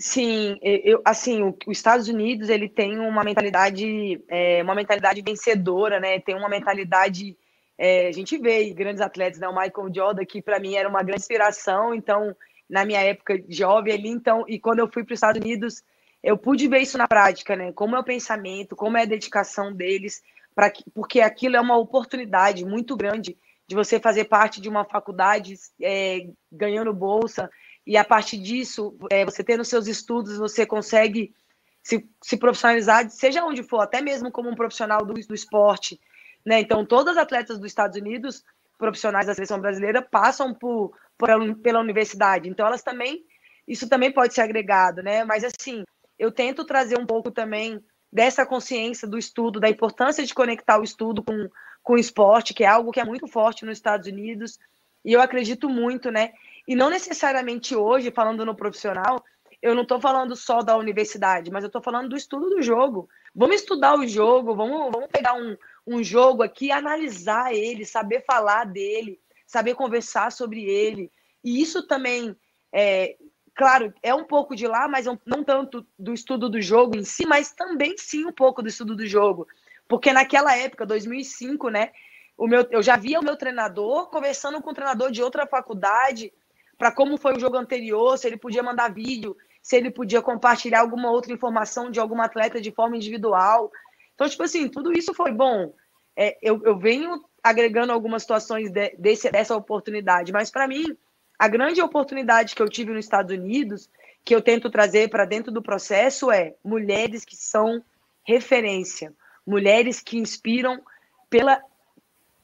[0.00, 6.20] Sim, eu, assim, os Estados Unidos ele tem uma mentalidade, é, uma mentalidade vencedora, né?
[6.20, 7.36] Tem uma mentalidade,
[7.76, 9.48] é, a gente vê grandes atletas, né?
[9.48, 11.92] O Michael Jordan que para mim era uma grande inspiração.
[11.92, 12.34] Então,
[12.70, 15.82] na minha época jovem ali, então, e quando eu fui para os Estados Unidos,
[16.22, 17.72] eu pude ver isso na prática, né?
[17.72, 20.22] Como é o pensamento, como é a dedicação deles,
[20.54, 25.54] para porque aquilo é uma oportunidade muito grande de você fazer parte de uma faculdade
[25.82, 27.50] é, ganhando bolsa
[27.88, 31.34] e a partir disso, é, você tendo seus estudos, você consegue
[31.82, 35.98] se, se, profissionalizar, seja onde for, até mesmo como um profissional do, do esporte.
[36.44, 36.60] Né?
[36.60, 38.44] Então, todas as atletas dos Estados Unidos,
[38.76, 41.30] profissionais da seleção brasileira, passam por, por,
[41.62, 42.46] pela universidade.
[42.46, 43.24] Então, elas também,
[43.66, 45.24] isso também pode ser agregado, né?
[45.24, 45.82] Mas, assim,
[46.18, 50.84] eu tento trazer um pouco também dessa consciência do estudo, da importância de conectar o
[50.84, 51.48] estudo com,
[51.82, 54.58] com o esporte, que é algo que é muito forte nos Estados Unidos.
[55.02, 56.34] E eu acredito muito, né?
[56.68, 59.24] E não necessariamente hoje, falando no profissional,
[59.62, 63.08] eu não estou falando só da universidade, mas eu estou falando do estudo do jogo.
[63.34, 68.66] Vamos estudar o jogo, vamos, vamos pegar um, um jogo aqui, analisar ele, saber falar
[68.66, 71.10] dele, saber conversar sobre ele.
[71.42, 72.36] E isso também,
[72.70, 73.16] é,
[73.54, 77.24] claro, é um pouco de lá, mas não tanto do estudo do jogo em si,
[77.24, 79.48] mas também sim um pouco do estudo do jogo.
[79.88, 81.92] Porque naquela época, 2005, né,
[82.36, 86.30] o meu, eu já via o meu treinador conversando com o treinador de outra faculdade,
[86.78, 90.80] para como foi o jogo anterior, se ele podia mandar vídeo, se ele podia compartilhar
[90.80, 93.70] alguma outra informação de algum atleta de forma individual.
[94.14, 95.74] Então, tipo assim, tudo isso foi bom.
[96.16, 100.96] É, eu, eu venho agregando algumas situações de, desse, dessa oportunidade, mas para mim,
[101.38, 103.90] a grande oportunidade que eu tive nos Estados Unidos,
[104.24, 107.82] que eu tento trazer para dentro do processo, é mulheres que são
[108.24, 109.12] referência,
[109.46, 110.82] mulheres que inspiram
[111.30, 111.62] pela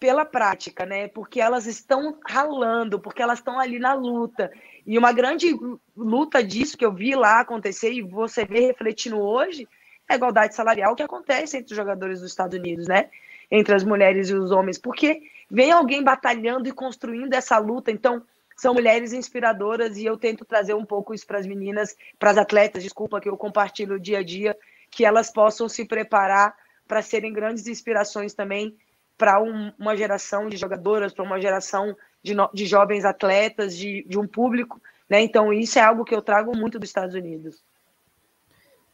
[0.04, 1.08] pela prática, né?
[1.08, 4.52] Porque elas estão ralando, porque elas estão ali na luta.
[4.86, 5.56] E uma grande
[5.96, 9.66] luta disso que eu vi lá acontecer e você vê refletindo hoje
[10.06, 13.08] é a igualdade salarial que acontece entre os jogadores dos Estados Unidos, né?
[13.50, 17.90] Entre as mulheres e os homens, porque vem alguém batalhando e construindo essa luta.
[17.90, 18.22] Então,
[18.58, 22.36] são mulheres inspiradoras e eu tento trazer um pouco isso para as meninas, para as
[22.36, 24.54] atletas, desculpa que eu compartilho o dia a dia,
[24.90, 26.54] que elas possam se preparar
[26.86, 28.76] para serem grandes inspirações também
[29.16, 34.04] para um, uma geração de jogadoras, para uma geração de, no, de jovens atletas, de,
[34.08, 34.80] de um público.
[35.08, 35.22] Né?
[35.22, 37.62] Então, isso é algo que eu trago muito dos Estados Unidos.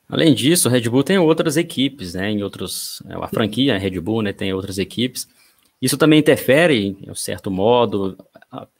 [0.08, 2.30] Além disso, o Red Bull tem outras equipes, né?
[2.30, 4.32] Em outros, é, a franquia Red Bull, né?
[4.32, 5.28] Tem outras equipes.
[5.80, 8.18] Isso também interfere, em um certo modo,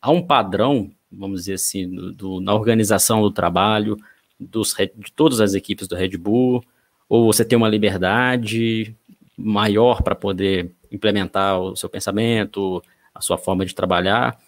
[0.03, 3.97] há um padrão, vamos dizer assim, do, do, na organização do trabalho
[4.41, 6.65] dos, de todas as equipes do Red Bull,
[7.09, 8.95] ou você tem uma liberdade
[9.37, 12.83] maior para poder implementar o seu pensamento,
[13.15, 14.39] a sua forma de trabalhar?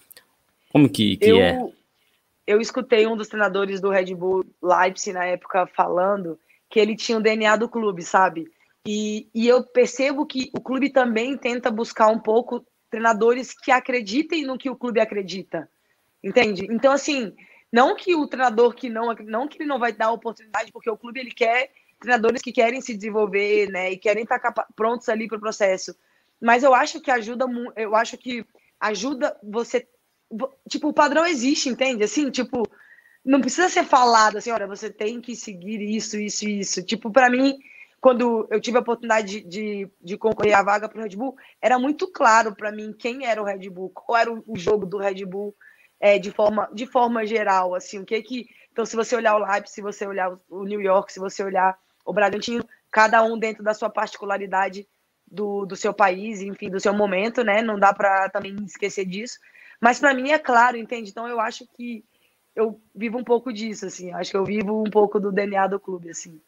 [0.70, 1.72] Como que, que eu, é?
[2.46, 7.18] Eu escutei um dos treinadores do Red Bull Leipzig na época falando que ele tinha
[7.18, 8.50] o DNA do clube, sabe?
[8.86, 14.44] E, e eu percebo que o clube também tenta buscar um pouco treinadores que acreditem
[14.44, 15.68] no que o clube acredita,
[16.22, 16.66] entende?
[16.70, 17.32] Então, assim,
[17.72, 20.96] não que o treinador que não, não que ele não vai dar oportunidade, porque o
[20.96, 24.40] clube ele quer treinadores que querem se desenvolver, né, e querem estar
[24.74, 25.94] prontos ali para o processo.
[26.42, 28.44] Mas eu acho que ajuda, eu acho que
[28.80, 29.86] ajuda você,
[30.68, 32.02] tipo, o padrão existe, entende?
[32.02, 32.64] Assim, tipo,
[33.24, 36.82] não precisa ser falado assim, olha, você tem que seguir isso, isso isso.
[36.82, 37.56] Tipo, para mim,
[38.00, 41.36] quando eu tive a oportunidade de, de, de concorrer à vaga para o Red Bull,
[41.60, 44.84] era muito claro para mim quem era o Red Bull, qual era o, o jogo
[44.84, 45.54] do Red Bull
[46.00, 48.48] é, de, forma, de forma geral, assim, o que que...
[48.72, 51.78] Então, se você olhar o Leipzig, se você olhar o New York, se você olhar
[52.04, 54.88] o Bragantino, cada um dentro da sua particularidade
[55.32, 57.62] do, do seu país, enfim, do seu momento, né?
[57.62, 59.38] Não dá para também esquecer disso.
[59.80, 61.10] Mas para mim é claro, entende?
[61.10, 62.04] Então eu acho que
[62.54, 64.12] eu vivo um pouco disso, assim.
[64.12, 66.38] Acho que eu vivo um pouco do DNA do clube, assim.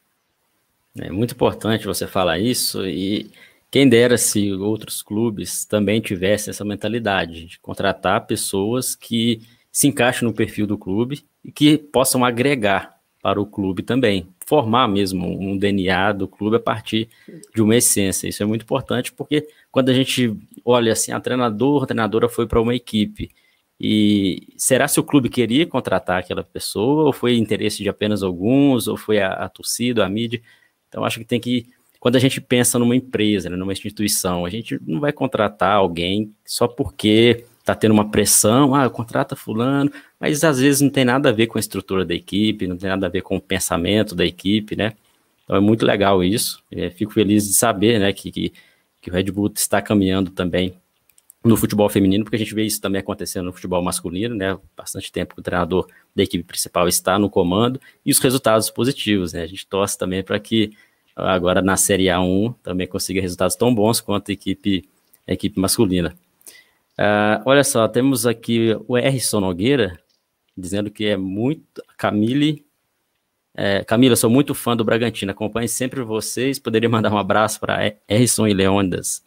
[1.00, 3.30] É muito importante você falar isso e
[3.70, 9.40] quem dera se outros clubes também tivessem essa mentalidade de contratar pessoas que
[9.72, 14.88] se encaixem no perfil do clube e que possam agregar para o clube também formar
[14.88, 17.08] mesmo um DNA do clube a partir
[17.54, 18.28] de uma essência.
[18.28, 22.46] Isso é muito importante porque quando a gente olha assim, a treinador, a treinadora foi
[22.46, 23.30] para uma equipe
[23.80, 28.86] e será se o clube queria contratar aquela pessoa ou foi interesse de apenas alguns
[28.86, 30.40] ou foi a, a torcida, a mídia?
[30.88, 31.66] Então acho que tem que
[32.04, 36.34] quando a gente pensa numa empresa, né, numa instituição, a gente não vai contratar alguém
[36.44, 41.30] só porque está tendo uma pressão, ah, contrata fulano, mas às vezes não tem nada
[41.30, 44.14] a ver com a estrutura da equipe, não tem nada a ver com o pensamento
[44.14, 44.92] da equipe, né?
[45.44, 46.62] Então é muito legal isso.
[46.94, 48.52] fico feliz de saber, né, que, que,
[49.00, 50.74] que, o Red Bull está caminhando também
[51.42, 54.58] no futebol feminino, porque a gente vê isso também acontecendo no futebol masculino, né?
[54.76, 59.32] Bastante tempo que o treinador da equipe principal está no comando e os resultados positivos,
[59.32, 59.42] né?
[59.42, 60.72] A gente torce também para que
[61.16, 64.86] agora na Série A1 também consiga resultados tão bons quanto a equipe,
[65.26, 66.14] a equipe masculina.
[66.98, 69.98] Uh, olha só, temos aqui o Erison Nogueira
[70.56, 71.82] dizendo que é muito.
[71.96, 72.64] Camille.
[73.56, 76.58] É, Camila, sou muito fã do Bragantino, acompanho sempre vocês.
[76.58, 79.22] Poderia mandar um abraço para Erison e Leondas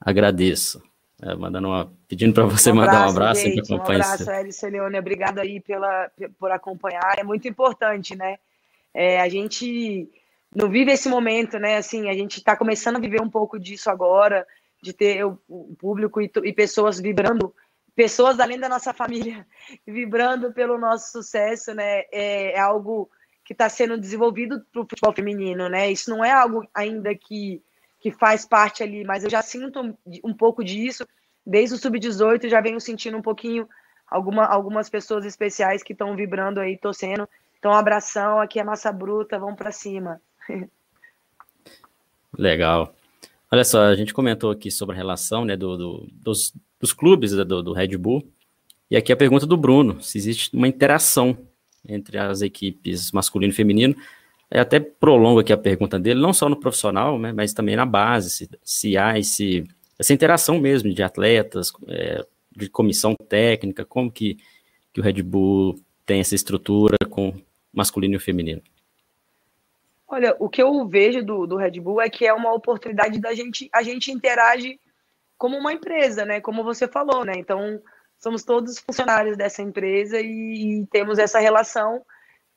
[0.00, 0.82] agradeço.
[1.20, 3.40] É, mandando uma, pedindo para você um abraço, mandar um abraço.
[3.40, 8.38] Gente, um abraço, Elison Leone, obrigado aí pela, por acompanhar, é muito importante, né?
[8.94, 10.08] É, a gente
[10.54, 11.76] não vive esse momento, né?
[11.76, 14.46] Assim, a gente está começando a viver um pouco disso agora,
[14.82, 15.36] de ter o,
[15.78, 17.54] público e, e, pessoas vibrando,
[17.94, 19.46] pessoas além da nossa família,
[19.86, 22.00] vibrando pelo nosso sucesso, né?
[22.12, 23.10] É, é algo
[23.44, 25.90] que está sendo desenvolvido para o futebol feminino, né?
[25.90, 27.62] Isso não é algo ainda que
[28.00, 31.06] que faz parte ali, mas eu já sinto um, pouco disso.
[31.44, 33.68] Desde o sub-18 já venho sentindo um pouquinho
[34.06, 37.28] alguma, algumas pessoas especiais que estão vibrando aí, torcendo.
[37.58, 40.20] Então, um abração, aqui é massa bruta, vamos para cima.
[42.38, 42.94] Legal.
[43.50, 47.32] Olha só, a gente comentou aqui sobre a relação né, do, do dos, dos, clubes
[47.32, 48.30] né, do, do Red Bull.
[48.90, 51.36] E aqui a pergunta do Bruno: se existe uma interação
[51.88, 53.96] entre as equipes masculino e feminino
[54.50, 57.84] é, até prolongo aqui a pergunta dele, não só no profissional, né, mas também na
[57.84, 59.64] base, se, se há esse,
[59.98, 62.24] essa interação mesmo de atletas, é,
[62.56, 64.38] de comissão técnica, como que,
[64.92, 67.34] que o Red Bull tem essa estrutura com
[67.72, 68.62] masculino e feminino?
[70.08, 73.34] Olha, o que eu vejo do, do Red Bull é que é uma oportunidade da
[73.34, 74.80] gente, a gente interage
[75.36, 76.40] como uma empresa, né?
[76.40, 77.34] Como você falou, né?
[77.36, 77.80] Então,
[78.18, 82.02] somos todos funcionários dessa empresa e, e temos essa relação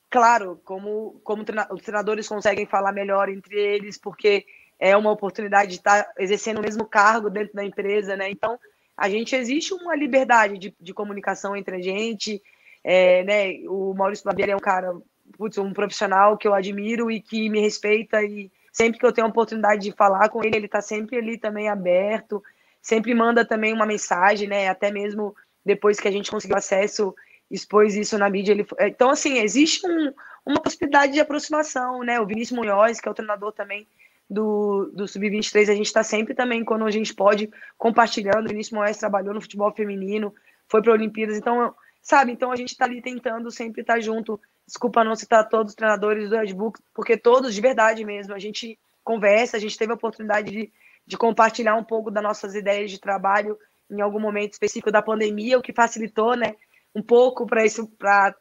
[0.09, 4.45] claro, como, como os treinadores conseguem falar melhor entre eles, porque
[4.79, 8.29] é uma oportunidade de estar exercendo o mesmo cargo dentro da empresa, né?
[8.29, 8.57] Então,
[8.97, 12.41] a gente existe uma liberdade de, de comunicação entre a gente,
[12.83, 13.69] é, né?
[13.69, 14.93] O Maurício Barbieri é um cara,
[15.31, 19.27] putz, um profissional que eu admiro e que me respeita e sempre que eu tenho
[19.27, 22.43] a oportunidade de falar com ele, ele está sempre ali também aberto,
[22.81, 24.67] sempre manda também uma mensagem, né?
[24.67, 27.13] Até mesmo depois que a gente conseguiu acesso
[27.51, 28.53] expôs isso na mídia.
[28.53, 30.13] Ele, então, assim, existe um,
[30.45, 32.19] uma possibilidade de aproximação, né?
[32.19, 33.85] O Vinícius Munhoz, que é o treinador também
[34.29, 38.45] do, do Sub-23, a gente está sempre também, quando a gente pode, compartilhando.
[38.45, 40.33] O Vinícius Munhoz trabalhou no futebol feminino,
[40.69, 42.31] foi para Olimpíadas, então, sabe?
[42.31, 44.39] Então a gente está ali tentando sempre estar tá junto.
[44.71, 48.39] Desculpa não citar todos os treinadores do Red Bull, porque todos, de verdade mesmo, a
[48.39, 50.71] gente conversa, a gente teve a oportunidade de,
[51.05, 53.57] de compartilhar um pouco das nossas ideias de trabalho
[53.89, 56.55] em algum momento específico da pandemia, o que facilitou, né?
[56.95, 58.33] um pouco para isso, para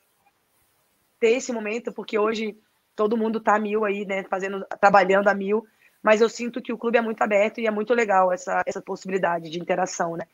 [1.18, 2.56] ter esse momento, porque hoje
[2.94, 5.66] todo mundo está mil aí, né, fazendo, trabalhando a mil,
[6.00, 8.80] mas eu sinto que o clube é muito aberto e é muito legal essa, essa
[8.80, 10.26] possibilidade de interação, né.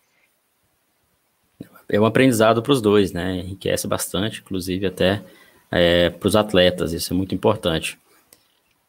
[1.88, 5.24] É um aprendizado para os dois, né, enriquece bastante, inclusive até
[5.70, 7.98] é, para os atletas, isso é muito importante.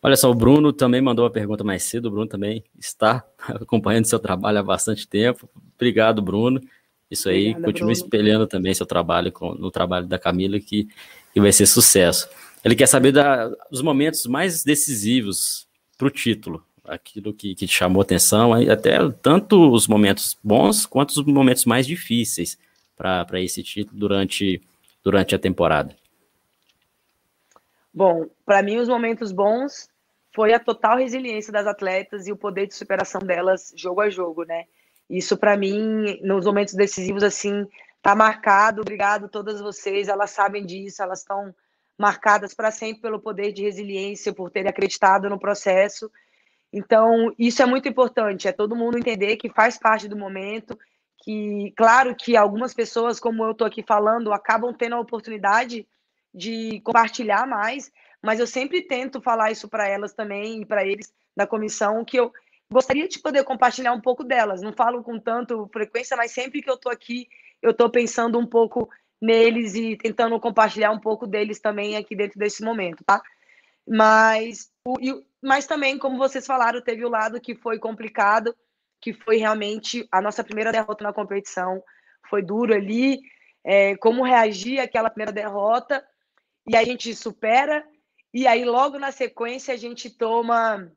[0.01, 4.05] Olha só, o Bruno também mandou uma pergunta mais cedo, o Bruno também está acompanhando
[4.05, 5.49] seu trabalho há bastante tempo.
[5.75, 6.61] Obrigado, Bruno.
[7.09, 8.05] Isso aí, Obrigada, continue Bruno.
[8.05, 10.87] espelhando também seu trabalho com, no trabalho da Camila, que,
[11.33, 12.29] que vai ser sucesso.
[12.63, 17.73] Ele quer saber da, dos momentos mais decisivos para o título, aquilo que, que te
[17.73, 22.57] chamou atenção, até tanto os momentos bons quanto os momentos mais difíceis
[22.95, 24.61] para esse título durante,
[25.03, 25.95] durante a temporada.
[27.97, 29.89] Bom, para mim os momentos bons
[30.31, 34.43] foi a total resiliência das atletas e o poder de superação delas jogo a jogo,
[34.43, 34.65] né?
[35.09, 37.67] Isso, para mim, nos momentos decisivos, assim,
[37.99, 38.81] tá marcado.
[38.81, 41.55] Obrigado todas vocês, elas sabem disso, elas estão
[41.97, 46.11] marcadas para sempre pelo poder de resiliência, por terem acreditado no processo.
[46.71, 50.77] Então, isso é muito importante, é todo mundo entender que faz parte do momento,
[51.23, 55.87] que, claro que algumas pessoas, como eu estou aqui falando, acabam tendo a oportunidade
[56.37, 61.13] de compartilhar mais, mas eu sempre tento falar isso para elas também e para eles
[61.35, 62.31] da comissão, que eu,
[62.71, 64.61] gostaria de poder compartilhar um pouco delas.
[64.61, 67.27] Não falo com tanto frequência, mas sempre que eu estou aqui,
[67.61, 68.89] eu estou pensando um pouco
[69.21, 73.21] neles e tentando compartilhar um pouco deles também aqui dentro desse momento, tá?
[73.87, 74.97] Mas, o,
[75.41, 78.55] mas também, como vocês falaram, teve o lado que foi complicado,
[79.01, 81.81] que foi realmente a nossa primeira derrota na competição.
[82.29, 83.19] Foi duro ali,
[83.63, 86.05] é, como reagir àquela primeira derrota,
[86.67, 87.87] e a gente supera,
[88.33, 90.91] e aí logo na sequência a gente toma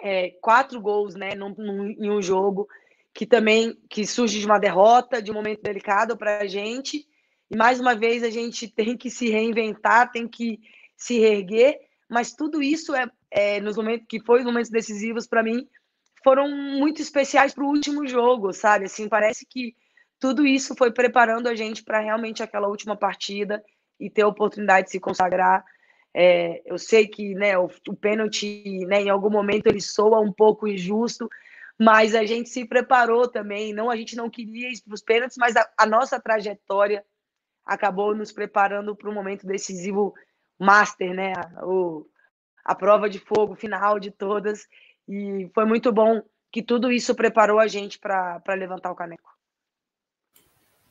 [0.00, 2.66] é, quatro gols né, num, num, em um jogo
[3.12, 7.06] que também que surge de uma derrota, de um momento delicado para a gente.
[7.50, 10.58] E mais uma vez a gente tem que se reinventar, tem que
[10.96, 11.78] se reerguer,
[12.08, 15.68] mas tudo isso é, é nos momentos que foi os momentos decisivos para mim
[16.24, 18.86] foram muito especiais para o último jogo, sabe?
[18.86, 19.76] Assim, parece que
[20.18, 23.62] tudo isso foi preparando a gente para realmente aquela última partida
[23.98, 25.64] e ter a oportunidade de se consagrar.
[26.12, 30.32] É, eu sei que né, o, o pênalti, né, em algum momento, ele soa um
[30.32, 31.28] pouco injusto,
[31.78, 33.72] mas a gente se preparou também.
[33.72, 37.04] Não, a gente não queria ir para os pênaltis, mas a, a, nossa trajetória
[37.66, 40.14] acabou nos preparando para um momento decisivo
[40.58, 41.32] master, né?
[41.62, 42.06] O,
[42.64, 44.68] a prova de fogo final de todas.
[45.08, 46.22] E foi muito bom
[46.52, 49.33] que tudo isso preparou a gente para levantar o caneco.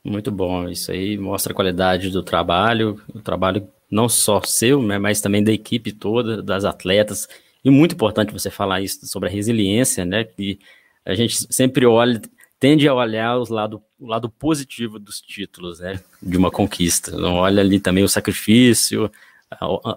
[0.04, 4.98] Muito bom, isso aí mostra a qualidade do trabalho, o trabalho não só seu, né,
[4.98, 7.26] mas também da equipe toda, das atletas.
[7.64, 10.24] E muito importante você falar isso sobre a resiliência, né?
[10.24, 10.58] Que
[11.04, 12.20] a gente sempre olha,
[12.60, 15.98] tende a olhar os lado, o lado positivo dos títulos, né?
[16.22, 17.16] De uma conquista.
[17.16, 19.10] Não olha ali também o sacrifício,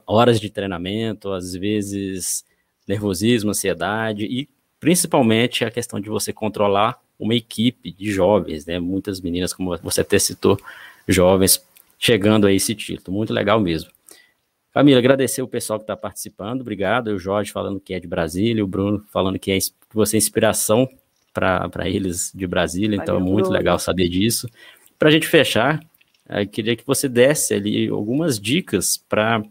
[0.05, 2.45] horas de treinamento, às vezes
[2.87, 4.47] nervosismo, ansiedade e
[4.79, 8.79] principalmente a questão de você controlar uma equipe de jovens, né?
[8.79, 10.59] Muitas meninas, como você até citou,
[11.07, 11.63] jovens
[11.97, 13.17] chegando a esse título.
[13.17, 13.89] Muito legal mesmo.
[14.73, 17.07] Camila, agradecer o pessoal que está participando, obrigado.
[17.07, 20.19] O Jorge falando que é de Brasília, o Bruno falando que, é, que você é
[20.19, 20.87] inspiração
[21.33, 23.57] para eles de Brasília, então é muito Bruno.
[23.57, 24.47] legal saber disso.
[24.97, 25.79] Para a gente fechar,
[26.29, 29.43] eu queria que você desse ali algumas dicas para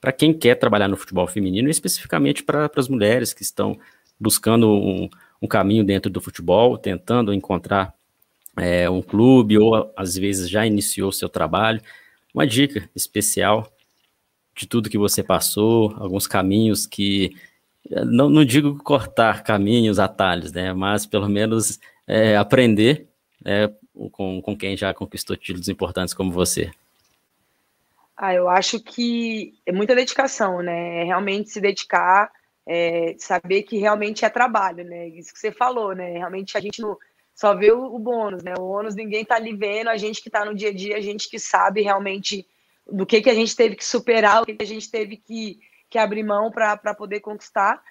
[0.00, 3.78] para quem quer trabalhar no futebol feminino, especificamente para as mulheres que estão
[4.18, 5.08] buscando um,
[5.40, 7.94] um, caminho dentro do futebol, tentando encontrar
[8.56, 11.80] é, um clube ou às vezes já iniciou seu trabalho.
[12.32, 13.70] Uma dica especial
[14.54, 17.34] de tudo que você passou, alguns caminhos que
[17.90, 20.72] não, não digo cortar caminhos, atalhos, né?
[20.72, 23.08] Mas pelo menos é, aprender
[23.44, 23.70] é,
[24.12, 26.70] com, com quem já conquistou títulos importantes como você.
[28.16, 31.02] Ah, eu acho que é muita dedicação, né?
[31.02, 32.30] É realmente se dedicar,
[32.66, 35.08] é, saber que realmente é trabalho, né?
[35.08, 36.12] Isso que você falou, né?
[36.12, 36.96] Realmente a gente não
[37.34, 38.54] só vê o, o bônus, né?
[38.58, 41.00] O ônus ninguém tá ali vendo, a gente que tá no dia a dia, a
[41.00, 42.46] gente que sabe realmente
[42.86, 45.58] do que, que a gente teve que superar, o que, que a gente teve que,
[45.90, 47.82] que abrir mão para poder conquistar.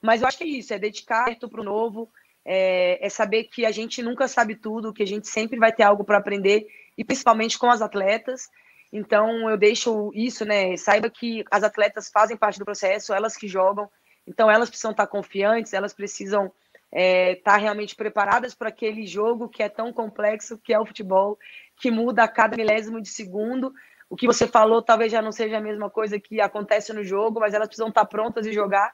[0.00, 2.10] Mas eu acho que é isso, é dedicar para o novo,
[2.44, 5.82] é, é saber que a gente nunca sabe tudo, que a gente sempre vai ter
[5.82, 8.48] algo para aprender e principalmente com as atletas.
[8.92, 10.76] Então eu deixo isso, né?
[10.76, 13.88] Saiba que as atletas fazem parte do processo, elas que jogam,
[14.26, 16.52] então elas precisam estar confiantes, elas precisam
[16.92, 21.38] é, estar realmente preparadas para aquele jogo que é tão complexo, que é o futebol,
[21.76, 23.72] que muda a cada milésimo de segundo.
[24.08, 27.38] O que você falou talvez já não seja a mesma coisa que acontece no jogo,
[27.38, 28.92] mas elas precisam estar prontas e jogar.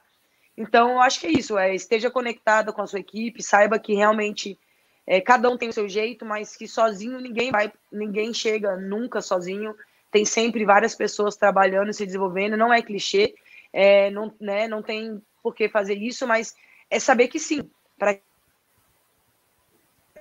[0.55, 3.93] Então, eu acho que é isso, é, esteja conectada com a sua equipe, saiba que
[3.93, 4.59] realmente
[5.07, 9.21] é, cada um tem o seu jeito, mas que sozinho ninguém vai, ninguém chega nunca
[9.21, 9.73] sozinho.
[10.11, 12.57] Tem sempre várias pessoas trabalhando, se desenvolvendo.
[12.57, 13.33] Não é clichê,
[13.71, 16.53] é, não, né, não tem por que fazer isso, mas
[16.89, 18.15] é saber que sim, para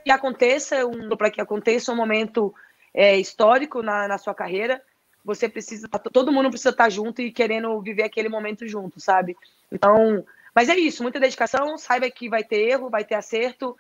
[0.05, 2.55] que aconteça um, para que aconteça um momento
[2.95, 4.81] é, histórico na, na sua carreira,
[5.25, 9.37] você precisa, todo mundo precisa estar junto e querendo viver aquele momento junto, sabe?
[9.73, 10.25] Então,
[10.55, 13.77] mas é isso, muita dedicação, saiba que vai ter erro, vai ter acerto,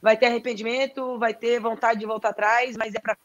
[0.00, 3.16] vai ter arrependimento, vai ter vontade de voltar atrás, mas é para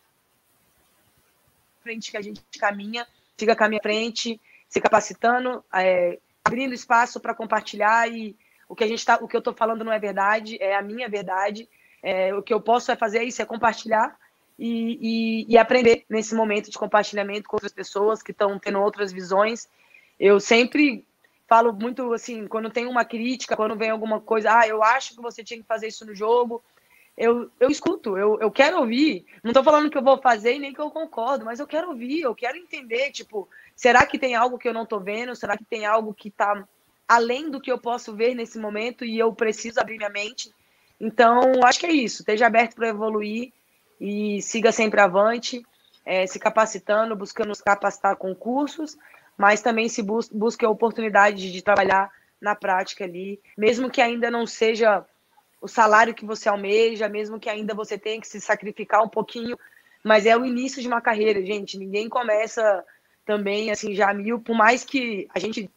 [1.81, 3.07] frente que a gente caminha,
[3.37, 8.35] fica caminho à frente, se capacitando, é, abrindo espaço para compartilhar e
[8.67, 10.81] o que a gente tá, o que eu estou falando não é verdade, é a
[10.81, 11.69] minha verdade.
[12.01, 14.15] É, o que eu posso é fazer isso, é compartilhar
[14.57, 19.11] e, e, e, aprender nesse momento de compartilhamento com outras pessoas que estão tendo outras
[19.11, 19.67] visões.
[20.19, 21.05] Eu sempre
[21.47, 25.21] falo muito assim, quando tem uma crítica, quando vem alguma coisa, ah, eu acho que
[25.21, 26.63] você tinha que fazer isso no jogo,
[27.17, 29.25] eu, eu escuto, eu, eu quero ouvir.
[29.41, 31.89] Não estou falando que eu vou fazer e nem que eu concordo, mas eu quero
[31.89, 35.35] ouvir, eu quero entender, tipo, será que tem algo que eu não estou vendo?
[35.35, 36.67] Será que tem algo que está
[37.07, 40.53] além do que eu posso ver nesse momento e eu preciso abrir minha mente?
[40.99, 42.21] Então, acho que é isso.
[42.21, 43.53] Esteja aberto para evoluir
[43.99, 45.65] e siga sempre avante,
[46.05, 48.97] é, se capacitando, buscando se capacitar com cursos,
[49.37, 54.29] mas também se bus busque a oportunidade de trabalhar na prática ali, mesmo que ainda
[54.29, 55.05] não seja
[55.61, 59.57] o salário que você almeja, mesmo que ainda você tenha que se sacrificar um pouquinho,
[60.03, 61.77] mas é o início de uma carreira, gente.
[61.77, 62.83] Ninguém começa
[63.25, 65.69] também assim já mil, por mais que a gente,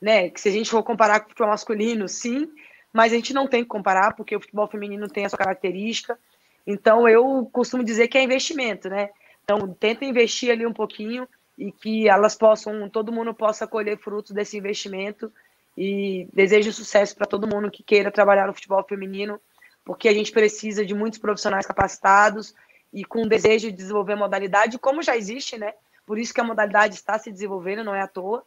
[0.00, 2.50] né, que se a gente for comparar com o futebol masculino, sim,
[2.92, 6.18] mas a gente não tem que comparar porque o futebol feminino tem a sua característica.
[6.66, 9.10] Então eu costumo dizer que é investimento, né?
[9.42, 11.28] Então tenta investir ali um pouquinho
[11.58, 15.32] e que elas possam, todo mundo possa colher frutos desse investimento.
[15.76, 19.40] E desejo sucesso para todo mundo que queira trabalhar no futebol feminino,
[19.84, 22.54] porque a gente precisa de muitos profissionais capacitados
[22.92, 25.72] e com desejo de desenvolver a modalidade, como já existe, né?
[26.06, 28.44] Por isso que a modalidade está se desenvolvendo, não é à toa.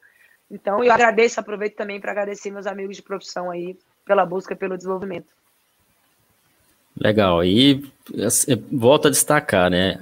[0.49, 4.77] Então, eu agradeço, aproveito também para agradecer meus amigos de profissão aí pela busca pelo
[4.77, 5.27] desenvolvimento.
[6.97, 7.43] Legal.
[7.43, 7.91] E
[8.25, 9.99] assim, volto a destacar, né?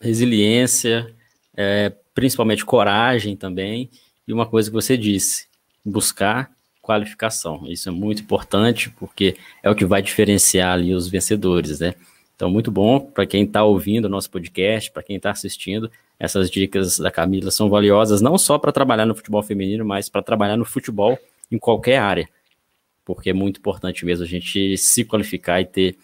[0.00, 1.12] Resiliência,
[1.56, 3.88] é, principalmente coragem também,
[4.28, 5.46] e uma coisa que você disse,
[5.82, 6.50] buscar
[6.82, 7.64] qualificação.
[7.66, 11.94] Isso é muito importante porque é o que vai diferenciar ali os vencedores, né?
[12.36, 15.90] Então, muito bom para quem está ouvindo o nosso podcast, para quem está assistindo.
[16.18, 20.22] Essas dicas da Camila são valiosas não só para trabalhar no futebol feminino, mas para
[20.22, 21.18] trabalhar no futebol
[21.50, 22.28] em qualquer área,
[23.02, 25.96] porque é muito importante mesmo a gente se qualificar e ter,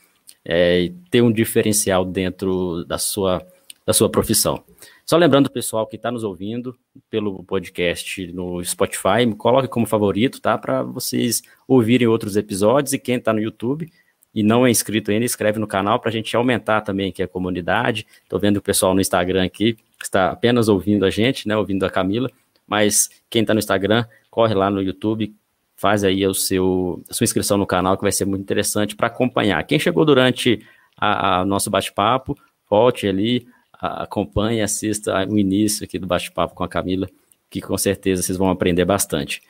[0.42, 3.46] é, ter um diferencial dentro da sua,
[3.84, 4.64] da sua profissão.
[5.08, 6.76] Só lembrando, pessoal que está nos ouvindo
[7.08, 10.58] pelo podcast no Spotify, me coloque como favorito, tá?
[10.58, 13.88] Para vocês ouvirem outros episódios e quem está no YouTube
[14.34, 17.28] e não é inscrito ainda, escreve no canal para a gente aumentar também aqui a
[17.28, 18.04] comunidade.
[18.24, 21.86] Estou vendo o pessoal no Instagram aqui, que está apenas ouvindo a gente, né, ouvindo
[21.86, 22.28] a Camila,
[22.66, 25.32] mas quem está no Instagram, corre lá no YouTube,
[25.76, 29.06] faz aí o seu, a sua inscrição no canal, que vai ser muito interessante para
[29.06, 29.62] acompanhar.
[29.62, 30.66] Quem chegou durante
[31.00, 32.36] o nosso bate-papo,
[32.68, 33.46] volte ali,
[33.80, 37.08] acompanhe, assista o início aqui do bate-papo com a Camila,
[37.50, 39.42] que com certeza vocês vão aprender bastante.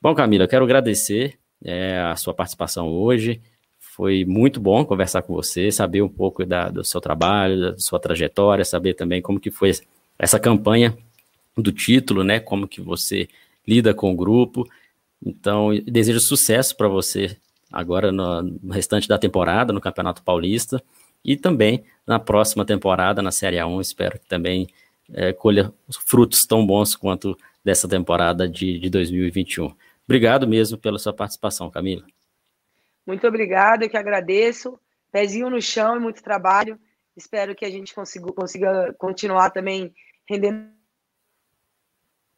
[0.00, 3.40] Bom, Camila, eu quero agradecer é, a sua participação hoje.
[3.78, 7.98] Foi muito bom conversar com você, saber um pouco da, do seu trabalho, da sua
[7.98, 9.72] trajetória, saber também como que foi
[10.18, 10.96] essa campanha
[11.56, 12.40] do título, né?
[12.40, 13.28] Como que você
[13.66, 14.68] lida com o grupo.
[15.24, 17.36] Então, desejo sucesso para você
[17.72, 20.82] agora no, no, restante da temporada, no Campeonato Paulista,
[21.24, 23.80] e também na próxima temporada, na Série A1.
[23.80, 24.68] Espero que também
[25.12, 25.72] é, colha
[26.06, 29.74] frutos tão bons quanto dessa temporada de, de 2021.
[30.04, 32.04] Obrigado mesmo pela sua participação, Camila.
[33.06, 34.78] Muito obrigada, eu que agradeço.
[35.10, 36.78] Pezinho no chão e muito trabalho.
[37.16, 39.94] Espero que a gente consiga, consiga continuar também
[40.28, 40.68] rendendo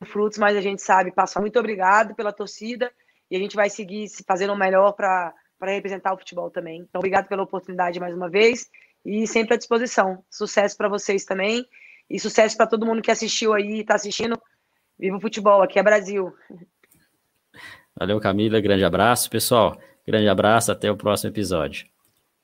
[0.04, 1.40] frutos, mas a gente sabe passar.
[1.40, 2.92] Muito obrigado pela torcida
[3.30, 4.92] e a gente vai seguir se fazendo o melhor
[5.58, 6.80] para representar o futebol também.
[6.80, 8.70] Então, obrigado pela oportunidade mais uma vez
[9.04, 10.22] e sempre à disposição.
[10.30, 11.64] Sucesso para vocês também
[12.08, 14.40] e sucesso para todo mundo que assistiu aí e está assistindo.
[14.98, 16.32] Viva o futebol, aqui é Brasil.
[17.98, 18.60] Valeu, Camila.
[18.60, 19.78] Grande abraço, pessoal.
[20.06, 21.86] Grande abraço, até o próximo episódio.